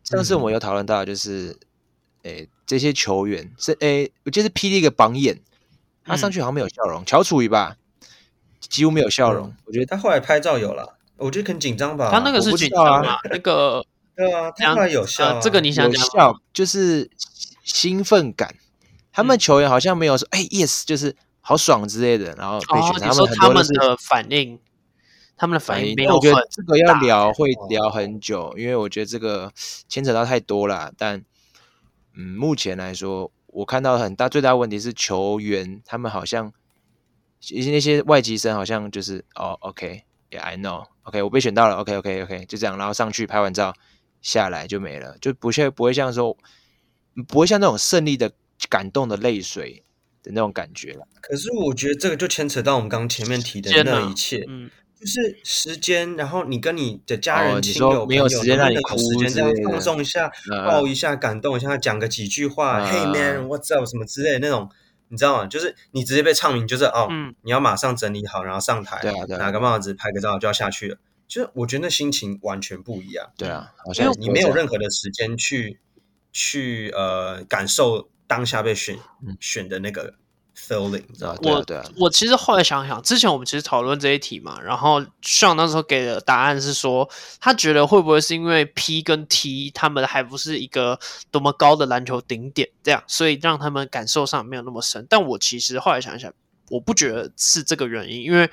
[0.04, 1.58] 上次我们有讨论到，就是
[2.24, 5.40] 诶、嗯欸、这些球员是诶、欸，我记得是霹雳一个榜眼，
[6.04, 7.78] 他上去好像没有笑容，乔楚瑜吧，
[8.60, 9.48] 几乎没有笑容。
[9.48, 12.10] 嗯、我觉得他后来拍照有了，我觉得很紧张吧。
[12.12, 13.86] 他那个是紧张啊，那个
[14.18, 15.42] 对啊，他后来有笑、啊呃。
[15.42, 17.10] 这个你想讲笑就是
[17.64, 18.56] 兴奋感，
[19.14, 24.60] 他们球员好像没有说哎、嗯欸、yes，就是好爽之类的，然后被选、哦、他们很多、就是、他们的反应。
[25.42, 29.52] 他们的反应没有，我觉得这个要聊会聊很久，因为我觉得这个
[29.88, 30.94] 牵扯到太多了。
[30.96, 31.26] 但
[32.14, 36.54] 嗯，目前来说，我看到很大最大的问题是球员，他们好像
[37.50, 43.74] 一些那些外籍生好像就是哦，OK，Yeah，I know，OK，我被选到了，OK，OK，OK，就这样，然后上去拍完照
[44.22, 46.38] 下来就没了，就不像不会像说
[47.28, 48.32] 不会像那种胜利的
[48.70, 49.84] 感动的泪水
[50.22, 51.08] 的那种感觉了。
[51.20, 54.70] 可是我觉得这个就牵扯到我们刚刚前面提的那一切，嗯。
[55.02, 60.32] 就是时间，然后你跟你的家人、亲友、没有时间让你哭，时间这样放松一下，
[60.68, 64.70] 抱一下，感动一下，讲个几句话，Hey man，what's up，什么之类的那种，
[65.08, 65.48] 你知道吗？
[65.48, 67.08] 就是你直接被唱名，就是哦，
[67.42, 69.02] 你要马上整理好，然后上台，
[69.40, 70.98] 拿个帽子，拍个照就要下去了。
[71.28, 73.32] 就是我觉得那心情完全不一样。
[73.36, 75.80] 对啊，因为你没有任何的时间去
[76.32, 79.00] 去呃感受当下被选
[79.40, 80.14] 选的那个。
[80.56, 81.66] feeling，知道我
[81.98, 87.10] 我其实后来想想，之前我们其实讨论这一题嘛，然后 Sean 那时候给的答案是说，
[87.40, 91.00] 他觉得会不会是因为 P 跟 T 他们还不是一个
[91.32, 95.06] 多么高的篮球顶点，这样，所以让他们感受上没有那么深。
[95.10, 96.32] 但我其实后来想想，
[96.70, 98.50] 我不觉得是这个原因，因为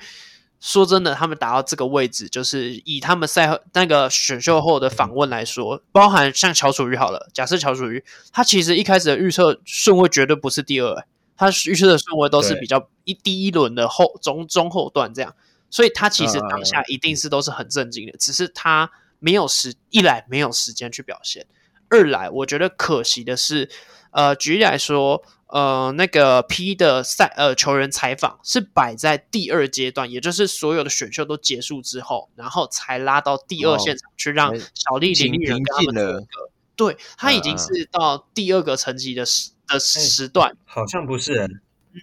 [0.59, 11.05] 说真的，他们打到这个位置，就是以他们赛后那个选秀后的访问来说，包含像乔楚瑜好了，假设乔楚瑜，他其实一开始的预测顺位绝对不是第二，欸。
[11.39, 15.33] 他预测的顺位都是比较一第一轮的后中中后段这样，
[15.69, 21.47] 所以他其实当下一定是都是很震惊的，只是他没有时一来没有时间去表现，
[21.89, 23.69] 二来我觉得可惜的是，
[24.11, 36.27] 呃，举例来说，呃，那个 P 的赛呃球员采访是摆在第二阶段，也就是所有的选秀都结束之后，然后才拉到第二现场去让小丽林立人跟他们个，
[36.75, 39.51] 对他已经是到第二个层级的时。
[39.69, 41.47] 的时段、欸、好像不是、欸，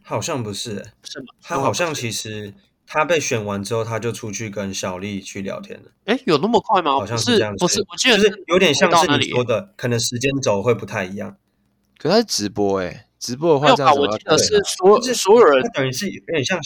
[0.02, 1.26] 好像不是、欸，是吗？
[1.42, 2.54] 他好像其实
[2.86, 5.90] 他被选完之后，他就出去跟小丽去聊天了。
[6.04, 6.92] 哎、欸，有那么快吗？
[6.92, 11.36] 好像是这样子，不是，我记得是有点像是你说的，可能时间轴会不太一样。
[11.98, 16.60] 可他是直播、欸，哎，直播的话这样子，我记得是所是所有人等于是有点像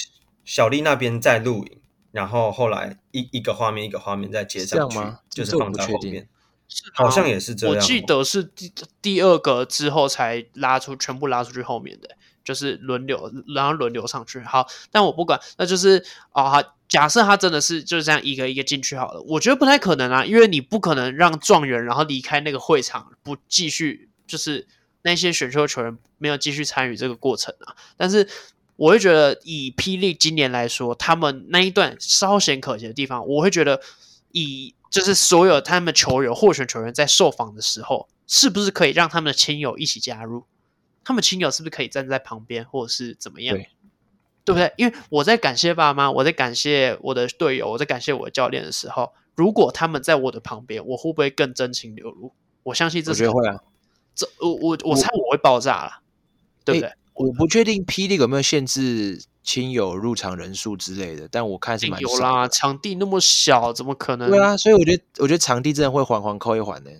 [0.44, 1.78] 小丽那边在录影，
[2.10, 4.98] 然后后来一一个画面一个画面在接上去，
[5.30, 6.28] 就是放在后面。
[6.94, 12.08] 好像也是这样，我记得是第第二个之后才拉出，全部拉出去后面的，
[12.44, 14.40] 就是轮流，然后轮流上去。
[14.40, 24.66] 好，但我不管，那就是啊，假设他真的是就是这样一个一个进去好了，我觉得不太可能啊，因为你不可能让状元然后离开那个会场，不继续就是
[25.02, 27.74] 那些选秀球员没有继续参与这个过程啊。
[27.96, 28.28] 但是
[28.76, 33.80] 我会觉得以霹雳今年来说，他们那一段稍显可惜的地方，我会觉得
[34.30, 34.74] 以。
[34.90, 40.44] 就是所有他们球员、候选球员在受访的时候，是不是可以让他们的亲友一起加入？
[41.04, 43.56] 他们亲友是不是可以站在旁边，或者是怎么样？
[43.56, 43.70] 对，
[44.44, 44.72] 对不对？
[44.76, 52.34] 因为我在感谢爸妈，我在感谢我的队友，我在感谢我的教练的时候，如果他们在我的旁边，我会不会更真情流露？
[52.64, 53.60] 我相信这是会啊。
[54.14, 56.00] 这我我我猜我会爆炸了，
[56.64, 56.92] 对不对？
[57.26, 59.22] 我不确定霹雳有没有限制。
[59.42, 62.46] 亲友入场人数之类的，但我看是蛮有啦。
[62.46, 64.30] 场地那么小，怎么可能？
[64.30, 66.90] 对啊，所以我觉得，我觉得场地真的会环环扣一环的。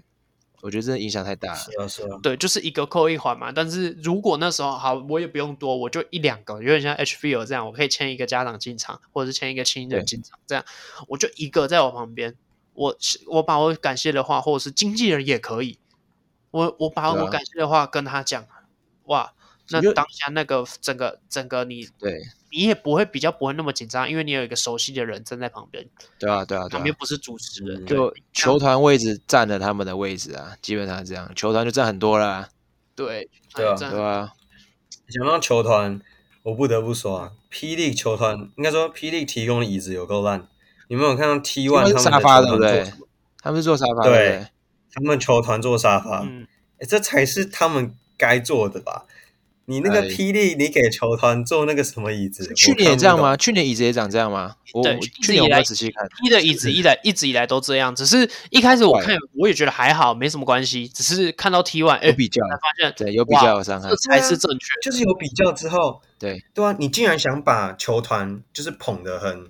[0.63, 1.55] 我觉得真的影响太大了。
[1.55, 2.19] 是啊，是啊。
[2.23, 3.53] 对，就是一个扣一环嘛。
[3.53, 10.65] 但是如果那时候好，我也不用多，我就一两个，有点像 HFL 这样，我可以签一个家长进场，或者是签一个亲人进场，这样
[11.09, 12.35] 我就一个在我旁边，
[12.73, 12.97] 我
[13.27, 15.79] 我把我感谢的话，或者是经纪人也可以，
[16.53, 18.47] 我我把我感谢的话跟他讲，
[19.05, 19.35] 哇。
[19.71, 25.87] 那当下那个整个整个你对，你也不会比较不会那么紧张，因为你有一个熟悉的人站在旁边。
[26.19, 32.49] 对啊，对啊，旁边不是主持人，就球团位置占了他们的位置啊，基本上这样，球团就占很多啦。
[32.95, 34.33] 对，对啊，对啊。
[35.09, 36.01] 讲到球团，
[36.43, 40.49] 我不得不说啊，霹雳球团应该说霹雳提供的椅子有够烂。
[40.89, 42.93] 你们有看到 T1 他们沙发对不对？
[43.41, 44.47] 他们是坐沙发对。
[44.93, 46.49] 他们球团坐沙发，嗯，
[46.79, 49.07] 哎，这才是他们该做的吧？
[49.71, 52.53] 你那个霹雳，你给球团坐那个什么椅子？
[52.55, 53.37] 去年也这样吗？
[53.37, 54.57] 去年椅子也长这样吗？
[54.75, 54.83] 我，
[55.23, 56.05] 去年我没仔细看。
[56.09, 60.89] 霹雳的椅子一来一直以来都这样，只是一开始我看我也觉得还好，没什么关系。
[60.89, 64.67] 只是看到 T1，哎，有比较，才发现对，有比较有伤害，这才是正确。
[64.83, 69.47] 就是有比较之后，对对啊，你竟然想把球团就是捧得很，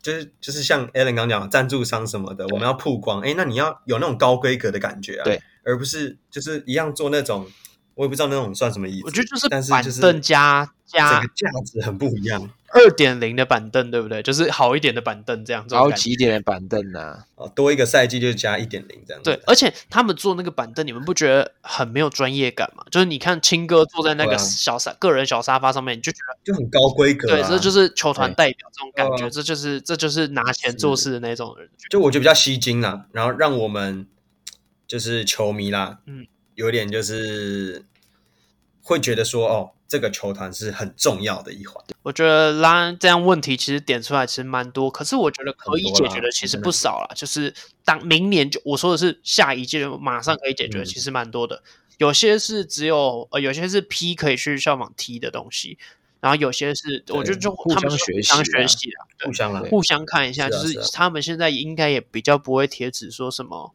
[0.00, 7.48] 就是就是像 Alan 刚讲赞助商什么的，我们要曝光，哎，那你要有那种高规格的感觉啊，对，而不是就是一样做那种。
[8.00, 12.48] 我也不知道那种算什么意思，我觉得就是但是板凳加加这个价值很不一样。
[12.72, 14.22] 二点零的板凳对不对？
[14.22, 17.26] 就是好一点的板凳这样，高级一点的板凳啊。
[17.34, 19.22] 哦，多一个赛季就加一点零这样。
[19.22, 22.82] 对，而且他们坐那个板凳，你们不觉得很没有专业感吗？
[22.90, 27.28] 就是你看青哥坐在那个小沙个人小沙发上面，你就觉得就很高规格。
[27.28, 31.68] 对，这就是球团代表这种感觉，这就是这就是拿钱做事的那种人。
[31.90, 34.06] 就我觉得比较吸睛啦，然后让我们
[34.86, 37.84] 就是球迷啦，嗯，有点就是。
[38.82, 41.84] 会觉得说哦，这个球团是很重要的一环。
[42.02, 47.14] 我觉得拉这样问题其实点出来其实蛮多，可是我觉得可以解决的其实不少啦。
[47.14, 47.52] 就是
[47.84, 51.62] 当明年就我说的是下一届马上可以解决，其实蛮多的。
[51.98, 55.76] 有些是只有呃，有些是 P 可以去效仿 T 的东西，
[56.20, 63.74] 然后有些是我觉得就他们学习学习啊，互相互相看一下，就是他们现在应该也比较不会贴纸说什么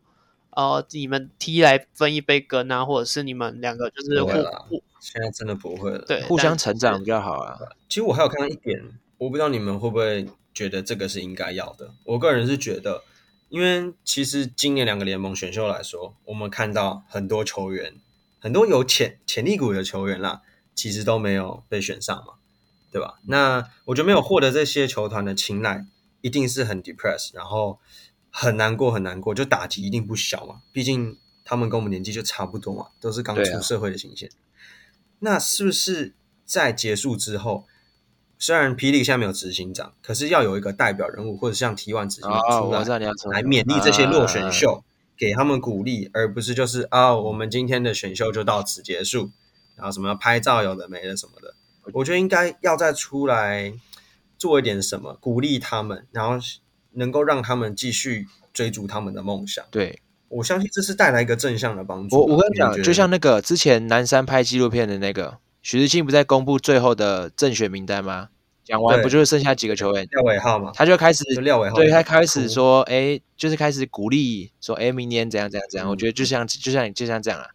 [0.49, 4.31] 呃，你们 T 来分一杯羹啊，或者是你们两个就是互
[4.67, 4.83] 互。
[5.05, 7.55] 现在真的不会了，对，互相成长比较好啊。
[7.87, 8.81] 其实我还有看到一点，
[9.19, 11.93] 我不知道你们会不会觉得这个是应该要的。
[12.05, 13.03] 我个人是觉得，
[13.49, 17.93] 因为其实今年两个联盟选秀来说，我们看到很多球员，
[18.39, 20.41] 很多有潜潜力股的球员啦，
[20.73, 22.33] 其实都没有被选上嘛，
[22.91, 23.19] 对吧？
[23.27, 25.85] 那我觉得没有获得这些球团的青睐，
[26.21, 27.79] 一定是很 depressed，然后
[28.31, 30.63] 很难过，很难过，就打击一定不小嘛。
[30.71, 34.27] 毕竟他们跟我们年纪就差不多嘛，都是刚出社会的新鲜。
[35.19, 36.13] 那是不是
[36.45, 37.65] 在结束之后，
[38.37, 42.99] 虽然霹雳现在没有执行长，可是要有一个代表人物，或者像 T1 执行长出来，
[43.31, 44.83] 来勉励这些落选秀，
[45.17, 49.31] 给他们鼓励，而不是就是啊，我们今天的选秀就到此结束，
[49.75, 51.55] 然后什么拍照有的没的什么的，
[51.93, 53.73] 我觉得应该要再出来
[54.37, 56.35] 做一点什么，鼓励他们，然后
[56.91, 59.65] 能够让他们继续追逐他们的梦想。
[59.71, 60.01] 对。
[60.29, 62.17] 我相信这是带来一个正向的帮助。
[62.17, 68.29] 我我跟你讲，就像那个之前南山拍纪录片的那个许志清，不在公布最后的正选名单吗？
[68.63, 70.07] 讲完不就是剩下几个球员？
[70.09, 75.87] 廖伟浩嘛，他就开始廖伟浩，对他开始说，哎，就是开始鼓励说，哎，明年怎样怎样怎样。
[75.87, 77.47] 我觉得就像就像就像这样啊，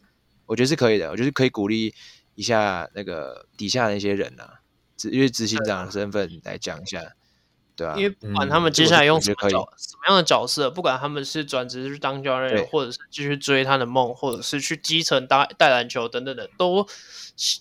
[0.47, 1.11] 我觉得是可以的。
[1.11, 1.93] 我觉得可以鼓励
[2.37, 4.61] 一下那个底下的那些人啊，
[5.11, 7.03] 因为执行长的身份来讲一下。
[7.81, 16.87] 对啊，因为不管他们接下来用什么角、嗯、什么样的角色，不管他们是转职去当教练，或者是继续追他的梦，或者是去基层打带篮球等等的，都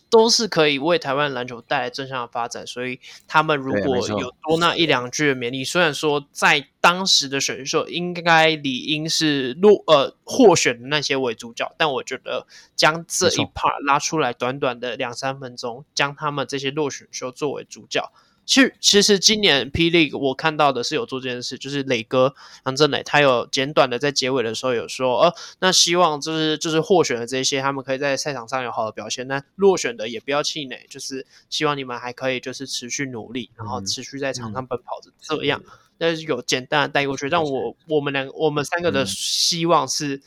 [0.09, 2.67] 都是可以为台湾篮球带来正向的发展。
[2.67, 2.99] 所以
[3.29, 12.45] 他们如果有多那一两句的勉励，虽然说在当时的选秀应该理应是落呃获选的那些为主角，但我觉得
[12.75, 18.11] 将这一 part 拉出来，短短的两三分钟，将他们这些落选秀作为主角。
[18.49, 22.33] 其实，其实今年霹雳我看到的是有做这件事，就是磊哥
[22.65, 35.61] 杨振磊，他有简短的在结尾的时候有说，呃，那希望就是就是获选的这些，他们可以在赛场上有好的表现，那落选的也不要气馁，就是希望你们还可以就是持续努力，然后持续在场上奔跑着，这样，
[35.99, 37.29] 那是有简单的带过去。
[37.29, 40.23] 但我我们两我们三个的希望是，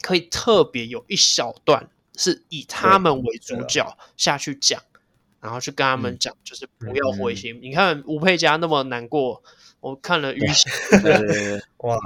[0.00, 4.82] 可以特别有一小段是以他们为主角下去讲。
[5.40, 7.54] 然后去跟他们讲，就是不要灰心。
[7.54, 9.42] 嗯、你看吴佩嘉那么难过，
[9.80, 10.68] 我看了淤血，
[11.00, 11.96] 对对对， 哇，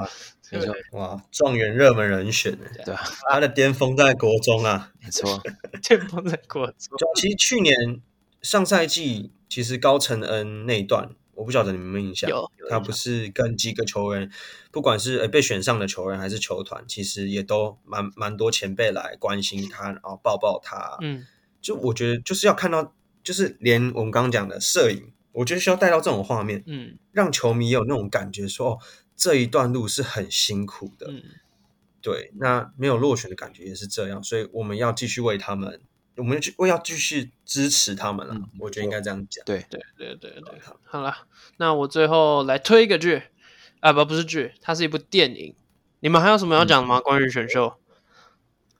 [0.93, 2.55] 哇，状元热门人选，
[2.85, 3.03] 对吧？
[3.30, 5.43] 他的巅峰在国中啊，没错，
[5.83, 6.99] 巅峰在国中。
[7.16, 8.03] 其实去年
[8.43, 12.28] 上赛季，其实高承恩那一段，我不晓得你们有没有印象？
[12.28, 14.30] 有，有他不是跟几个球员，
[14.70, 20.99] 不管是被选上的球员还是球团，其实也都蛮蛮多前辈来关心他，然后抱抱他。
[21.01, 21.26] 嗯，
[21.62, 22.93] 就我觉得就是要看到。
[23.23, 28.79] 就是连我们刚刚讲的摄影，我觉得需要带到这种画面，嗯，让球迷有那种感觉说，说哦，
[29.16, 31.23] 这一段路是很辛苦的，嗯，
[32.01, 32.33] 对。
[32.37, 35.81] 那没有落选的感觉也是这样，所以我们要继续为他们，
[36.16, 38.35] 我们去，我要继续支持他们了。
[38.35, 39.45] 嗯，我觉得应该这样讲。
[39.45, 41.14] 对对对对对，好，好了，
[41.59, 43.23] 那我最后来推一个剧，
[43.81, 45.55] 啊不不是剧，它是一部电影。
[46.01, 46.99] 你们还有什么要讲的吗？
[46.99, 47.79] 嗯，关于选秀？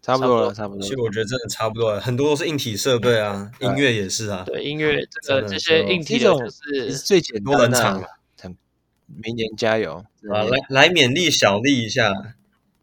[0.03, 0.82] 差不多了，差不多。
[0.82, 4.42] 其实我觉得真的差不多了，很多都是硬体设备啊，音乐也是啊。
[4.44, 8.09] 对，音乐这个这些硬体的就是最简单的。
[9.22, 12.11] 明年加油，啊，来来勉励小丽一下，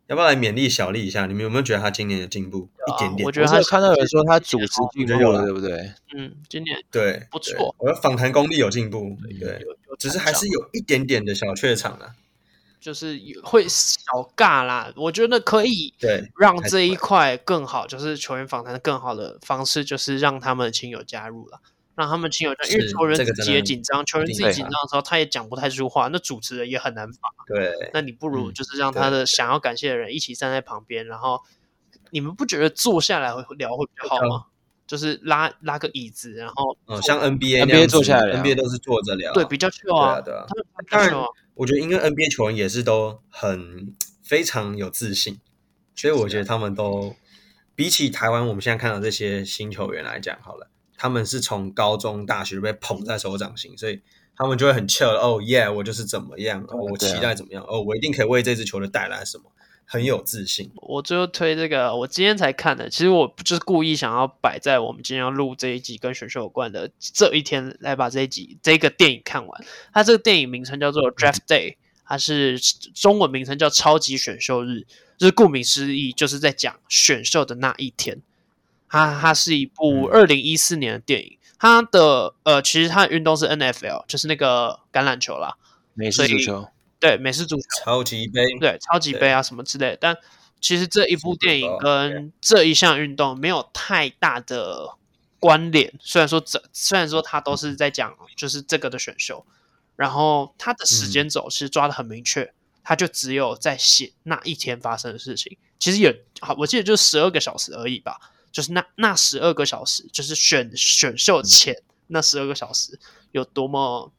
[0.05, 1.26] 要不要来勉励小丽一下？
[1.26, 3.26] 你们有没有觉得她今年的进步一点点？
[3.26, 5.91] 我觉得他看到有人说她主持进步了，对不对？
[6.15, 7.74] 嗯，今年对不错。
[7.80, 9.65] 我的访谈功力有进步，对，
[9.97, 12.13] 只是还是有一点点的小怯场啊，
[12.80, 13.99] 就是会小
[14.36, 14.91] 尬啦。
[14.95, 21.59] 我觉得可以对让这一块更好，就是球员访谈的更好的方式，就是让他们亲友加入了。
[21.95, 27.30] 让他们亲友，因为球员自己也紧张，球员自己紧张的时候，他也讲不太出话，那主持人也很难访。
[27.45, 31.41] 对，那你不如就是让他的想要感谢的人一起站在旁边，然后
[32.11, 33.27] 你们不觉得坐下来
[33.57, 34.45] 聊会比较好吗？
[34.88, 40.21] 就是拉拉个椅子，然后像 NBA，NBA 坐下来，NBA 都是坐着聊，对，比较 chill 啊。
[40.21, 40.45] 对啊，
[40.89, 41.13] 当然，
[41.60, 43.93] 我觉得因为 NBA 球员也是都很
[44.24, 45.39] 非常有自信，
[45.93, 47.16] 所以我觉得他们都
[47.76, 50.70] 比起台湾我们现在看到这些新球员来讲，好了。
[51.01, 54.01] 他们是从高中、大学就被捧在手掌心，所以
[54.36, 55.07] 他们就会很 chill。
[55.07, 59.51] 哦耶，我就是怎么样，哦，我期待怎么样，哦，我一定可以为这支球队带来什么，
[59.91, 60.69] 很有自信。
[60.75, 62.87] 我最后推这个，我今天才看的。
[62.87, 69.65] 其实我就是故意想要摆在我们今天要录这一集跟选秀有关的这一天来把这一集这个电影看完。
[69.91, 71.71] 它这个电影名称叫做《Draft Day》，
[72.05, 74.69] 它是中文名称叫《超级选秀日》，
[75.17, 78.21] 就是顾名思义，就是在讲选秀的那一天。
[78.87, 85.55] 它它是一部二零一四年的电影，嗯、它的呃，其实它的运动是 NFL，就是那个橄榄球啦，
[85.95, 86.67] 美式足球，
[87.00, 89.97] 对，美式足球，超级杯，对，超级杯啊什么之类的。
[90.02, 90.18] 但
[90.60, 94.97] 其实这一部电影跟这一项运动没有太大的
[95.39, 99.45] 关联，虽然说这虽然说它都是在讲就是这个的选秀，
[99.95, 108.20] 然后它的时间轴其实抓的很明确，它就只有在写那一天发生的事情，其实也好，我记得就十二个小时而已吧。
[108.52, 113.00] 就是那那十二个小时，就是选选秀前那十二个小时
[113.32, 114.12] 有多么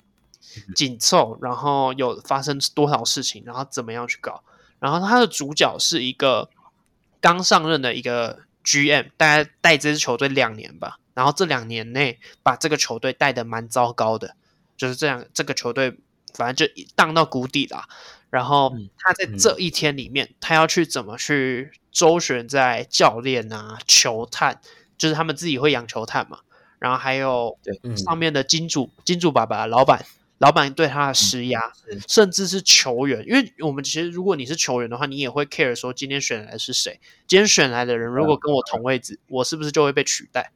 [0.75, 4.43] 紧凑，然后有发生多少事情，然后怎么样去搞。
[4.79, 6.49] 然后他的主角是一个
[7.21, 10.99] 刚上任的一个 GM，大概带这支球队两年吧。
[11.15, 14.35] 然后这两年内把这个球队带得蛮糟糕的，
[14.77, 15.99] 就是这样，这个球队
[16.35, 17.89] 反正就荡到谷底啦。
[18.31, 21.73] 然后他在这一天里面，他要去怎么去？
[21.93, 24.61] 周旋在教练啊、球探，
[24.97, 26.39] 就是他们自己会养球探嘛。
[26.79, 27.59] 然后还有
[27.97, 30.07] 上面的金主、嗯、金主爸爸、老板、
[30.41, 33.25] 老板对他的施压，嗯、甚至是球员。
[33.27, 36.99] 因为我们其实，如果你是球员的话，你也会 care 说今天选来的是谁。
[37.27, 40.53] 今天选来的人如果跟我同位置，嗯、我是不是就会被取代？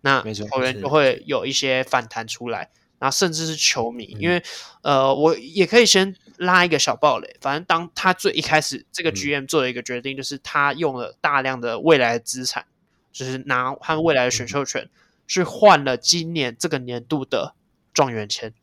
[0.00, 2.70] 那球员就会有一些反弹出来。
[2.98, 4.40] 然后甚至是球迷，因为
[4.82, 7.36] 呃，我也可以先拉一个小爆雷。
[7.40, 12.64] 反正当他最一开始这个 GM 做了一个决定，就是他用了大量的未来的资产，
[13.10, 14.88] 就是拿他们未来的选秀权
[15.26, 17.56] 去换了今年这个年度的
[17.92, 18.54] 状元签。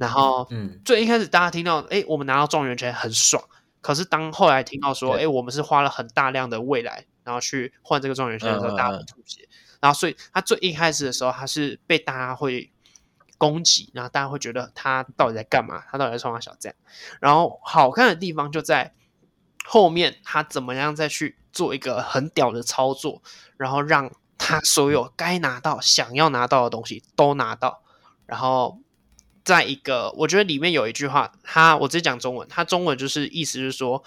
[0.00, 3.40] 然后，嗯，最一开始大家听到，哎，我们拿到状元签很爽。
[3.80, 9.48] 可是当后来听到说，哎，我们是花了很大量的未来，然后去换这个状元签的时候，大家吐血。
[9.80, 12.72] 然后，所以他最一开始的时候，他是被大家会。
[13.38, 15.82] 攻击，然后大家会觉得他到底在干嘛？
[15.90, 16.76] 他到底在创啥小这样？
[17.22, 18.92] 然后好看的地方就在
[19.64, 23.22] 后面，他怎么样再去做一个很屌的操作，
[23.56, 27.82] 然后让他所有该拿到、想要拿到的东西都拿到。
[28.26, 28.78] 然后
[29.50, 34.02] 在一个，我觉得里面有一句话，他我直接讲中文，他中文就是意思就是说，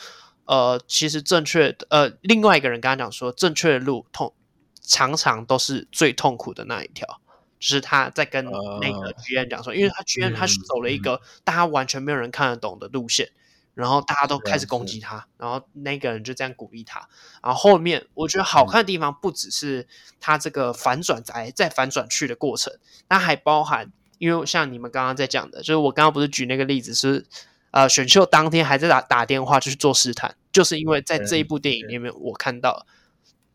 [0.45, 4.33] 呃，其实正确的，呃，另外一个人跟他讲说，正确的路痛
[4.81, 7.19] 常常都是最痛苦的那一条。
[7.59, 13.31] 就是他在跟那个 GM 讲说，因为他 GM 他走了一个大家完全没有人看得懂的路线，
[13.73, 17.07] 然后大家都开始攻击他，然后那个人就这样鼓励他。
[17.41, 19.87] 然后后面我觉得好看的地方不只是
[20.19, 22.73] 他这个反转来再反转去的过程，
[23.07, 27.25] 那还包含，因为像你们刚刚在讲的，就是我刚刚不是举那个例子是，
[27.71, 32.85] 呃，选秀当天还在打打电话就去做试探，就是因为在这一部电影里面我看到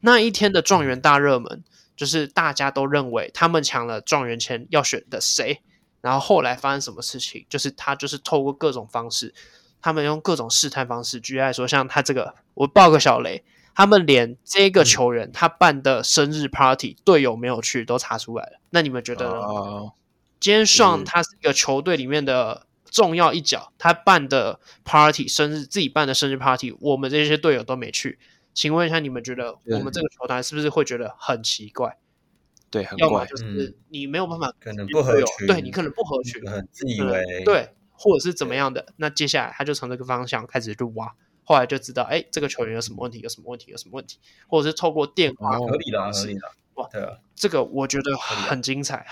[0.01, 1.65] 那一天的状元大热门。
[1.99, 5.61] 就是大家都认为他们抢了状元签要选的谁，
[6.01, 7.45] 然后后来发生什么事情？
[7.51, 9.35] 就是他就是透过各种方式，
[9.83, 13.43] 他们用各种试探方式，举例来说，像他这个，我爆个小雷，
[13.75, 18.61] 他们连这个球员他办的生日 party 队友没有去都查出来了。
[18.71, 19.33] 那你们觉得呢？
[19.33, 19.93] 哦、
[20.41, 28.19] 今天上他是一个球队里面的重要一角，他办的 party 生日自己办的生日 party，我们这些队友都没去。
[28.55, 31.97] 请问一下，你们觉得我们这个球团是不是会觉得很奇怪？
[32.71, 33.07] 对，很怪。
[33.07, 35.47] 要么就是你没有办法，可能不合群。
[35.47, 37.45] 对，你可能不合群，很自以为。
[37.45, 38.87] 对，或者是怎么样的？
[38.97, 41.15] 那接下来他就从这个方向开始就挖，
[41.45, 43.21] 后来就知道，哎，这个球员有什么问题？
[43.21, 43.71] 有什么问题？
[43.71, 44.19] 有什么问题？
[44.49, 46.41] 或者是透过电话，合理的，合理的。
[46.79, 49.05] 哇，对啊，这个我觉得很精彩，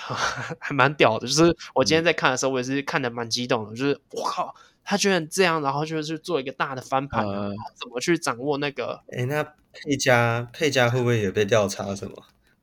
[0.60, 1.26] 还蛮屌的。
[1.26, 3.70] 就是我今天在看的时候，我也是看的蛮激动的。
[3.74, 4.54] 就是我靠！
[4.84, 9.02] 他居然这样，然后就是做一个大的翻盘，嗯、怎么去掌握那个？
[9.08, 9.42] 哎，那
[9.72, 12.14] 佩嘉佩嘉会不会也被调查什么？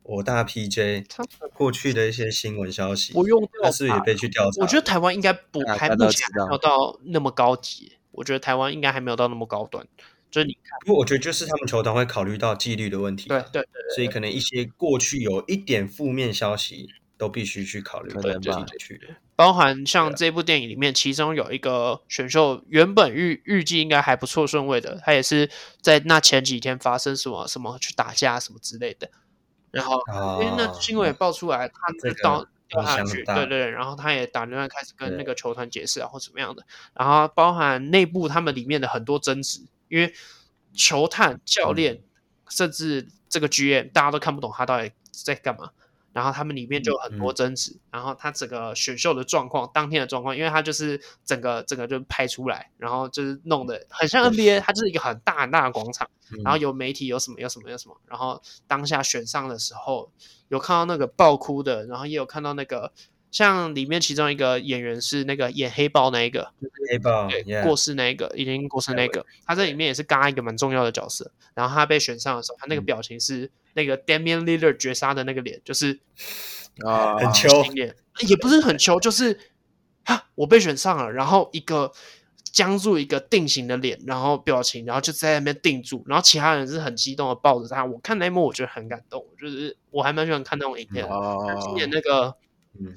[0.04, 1.06] 我大 PJ
[1.54, 4.62] 过去的一些新闻消息，不用他是是也被去调查？
[4.62, 7.98] 我觉得台湾应该不，啊、还目前还没有到那么高级。
[8.12, 9.86] 我觉得台湾应该还没有到那么高端。
[10.34, 19.16] 就是你看，不过我觉得就是他们球团会考虑到纪律的问题，对对，对，所以可能一些过去有一点负面消息都必须去考虑，对对对。
[19.36, 25.48] 包含像这部电影里面，其中有一个选秀原本预预计应该还不错顺位的，他也是
[25.82, 29.12] 在那前几天发生什么什么去打架什么之类的，
[29.70, 30.02] 然后
[30.42, 36.66] 因为那新闻也爆出来，他这个刀掉下去，对对对，然后他也打电话开始跟那个球团解释啊或怎么样的，
[36.96, 39.62] 然后包含内部他们里面的很多争执。
[39.94, 40.12] 因为
[40.74, 42.02] 球探、教练，
[42.50, 45.70] 甚至这个 GM，大家都看不懂他到底在干嘛。
[46.14, 47.78] 然后他们里面就有很多争执。
[47.92, 56.10] 然后他整个选秀的状况，当天的状况，因为他就是整个整个就拍出来，然后就是弄得很像 NBA，它就是一个很大很大的广场。
[56.44, 57.96] 然后有媒体，有什么有什么有什么。
[58.08, 60.12] 然后当下选上的时候，
[60.48, 62.92] 有看到那个爆哭的，然后也有看到那个。
[63.34, 66.52] 像里面其中一个演员是那个演黑豹那一个，
[66.88, 67.64] 黑豹对 yeah.
[67.64, 71.32] 过世那一个已经过世那个，他在里面也是嘎一个蛮重要的角色。
[71.56, 76.00] 然后他被选上的时候，他那个表情是那个 Damian Lillard 绝杀的那个脸，就是
[76.86, 77.96] 啊很秋脸，
[78.28, 79.36] 也不是很秋，就是
[80.06, 81.92] 哈我被选上了，然后一个
[82.44, 87.84] 僵住一个定型的脸，然后表情，然后就在那边定住，然后其他人是很激动的抱着他。
[87.84, 91.04] 我看那一幕，我觉得很感动，就是我还蛮喜欢看那种影片。
[91.60, 92.36] 今年那个。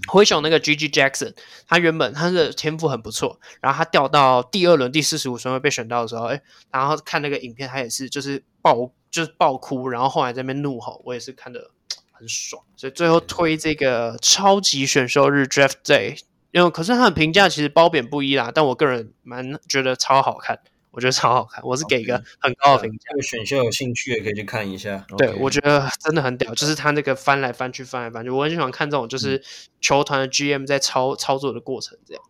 [0.09, 1.35] 灰熊那个 GG Jackson，
[1.69, 11.71] 他原本他的天赋很不错，然后他掉到第二轮第四十五顺位被选到的时候，哎，然后看那个影片，他也是就是爆就是爆哭，然后后来在那边怒吼，我也是看得
[12.13, 16.21] 很爽，所以最后推这个超级选秀日 Draft Day，
[16.53, 20.61] 因为可是他的评价其实褒贬不一啦，但我个人蛮觉得超好看。
[20.97, 23.11] 我觉得超好看，我是给一个很高的评价。
[23.11, 25.05] 这个选秀有兴趣也可以去看一下。
[25.19, 25.37] 对，okay.
[25.39, 29.43] 我觉得真的很屌，就是他那个翻来翻去，翻来翻去，我很喜欢看这种就是
[29.79, 32.23] 球团的 GM 在操操作的过程这样。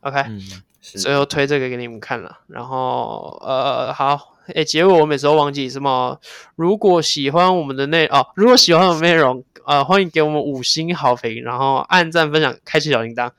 [0.00, 0.40] OK，嗯，
[0.80, 6.18] 最后推这个给你们看了，然后呃，好，哎，结尾我每次都忘记什么。
[6.56, 13.32] 如果喜欢我们的内哦，如果喜欢我们内容，呃，欢迎给我们五星好评，然后按赞、分享、开启小铃铛。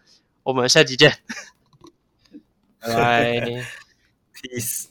[0.43, 1.17] 我们下期见，
[2.81, 3.65] 拜拜。
[4.41, 4.87] Peace。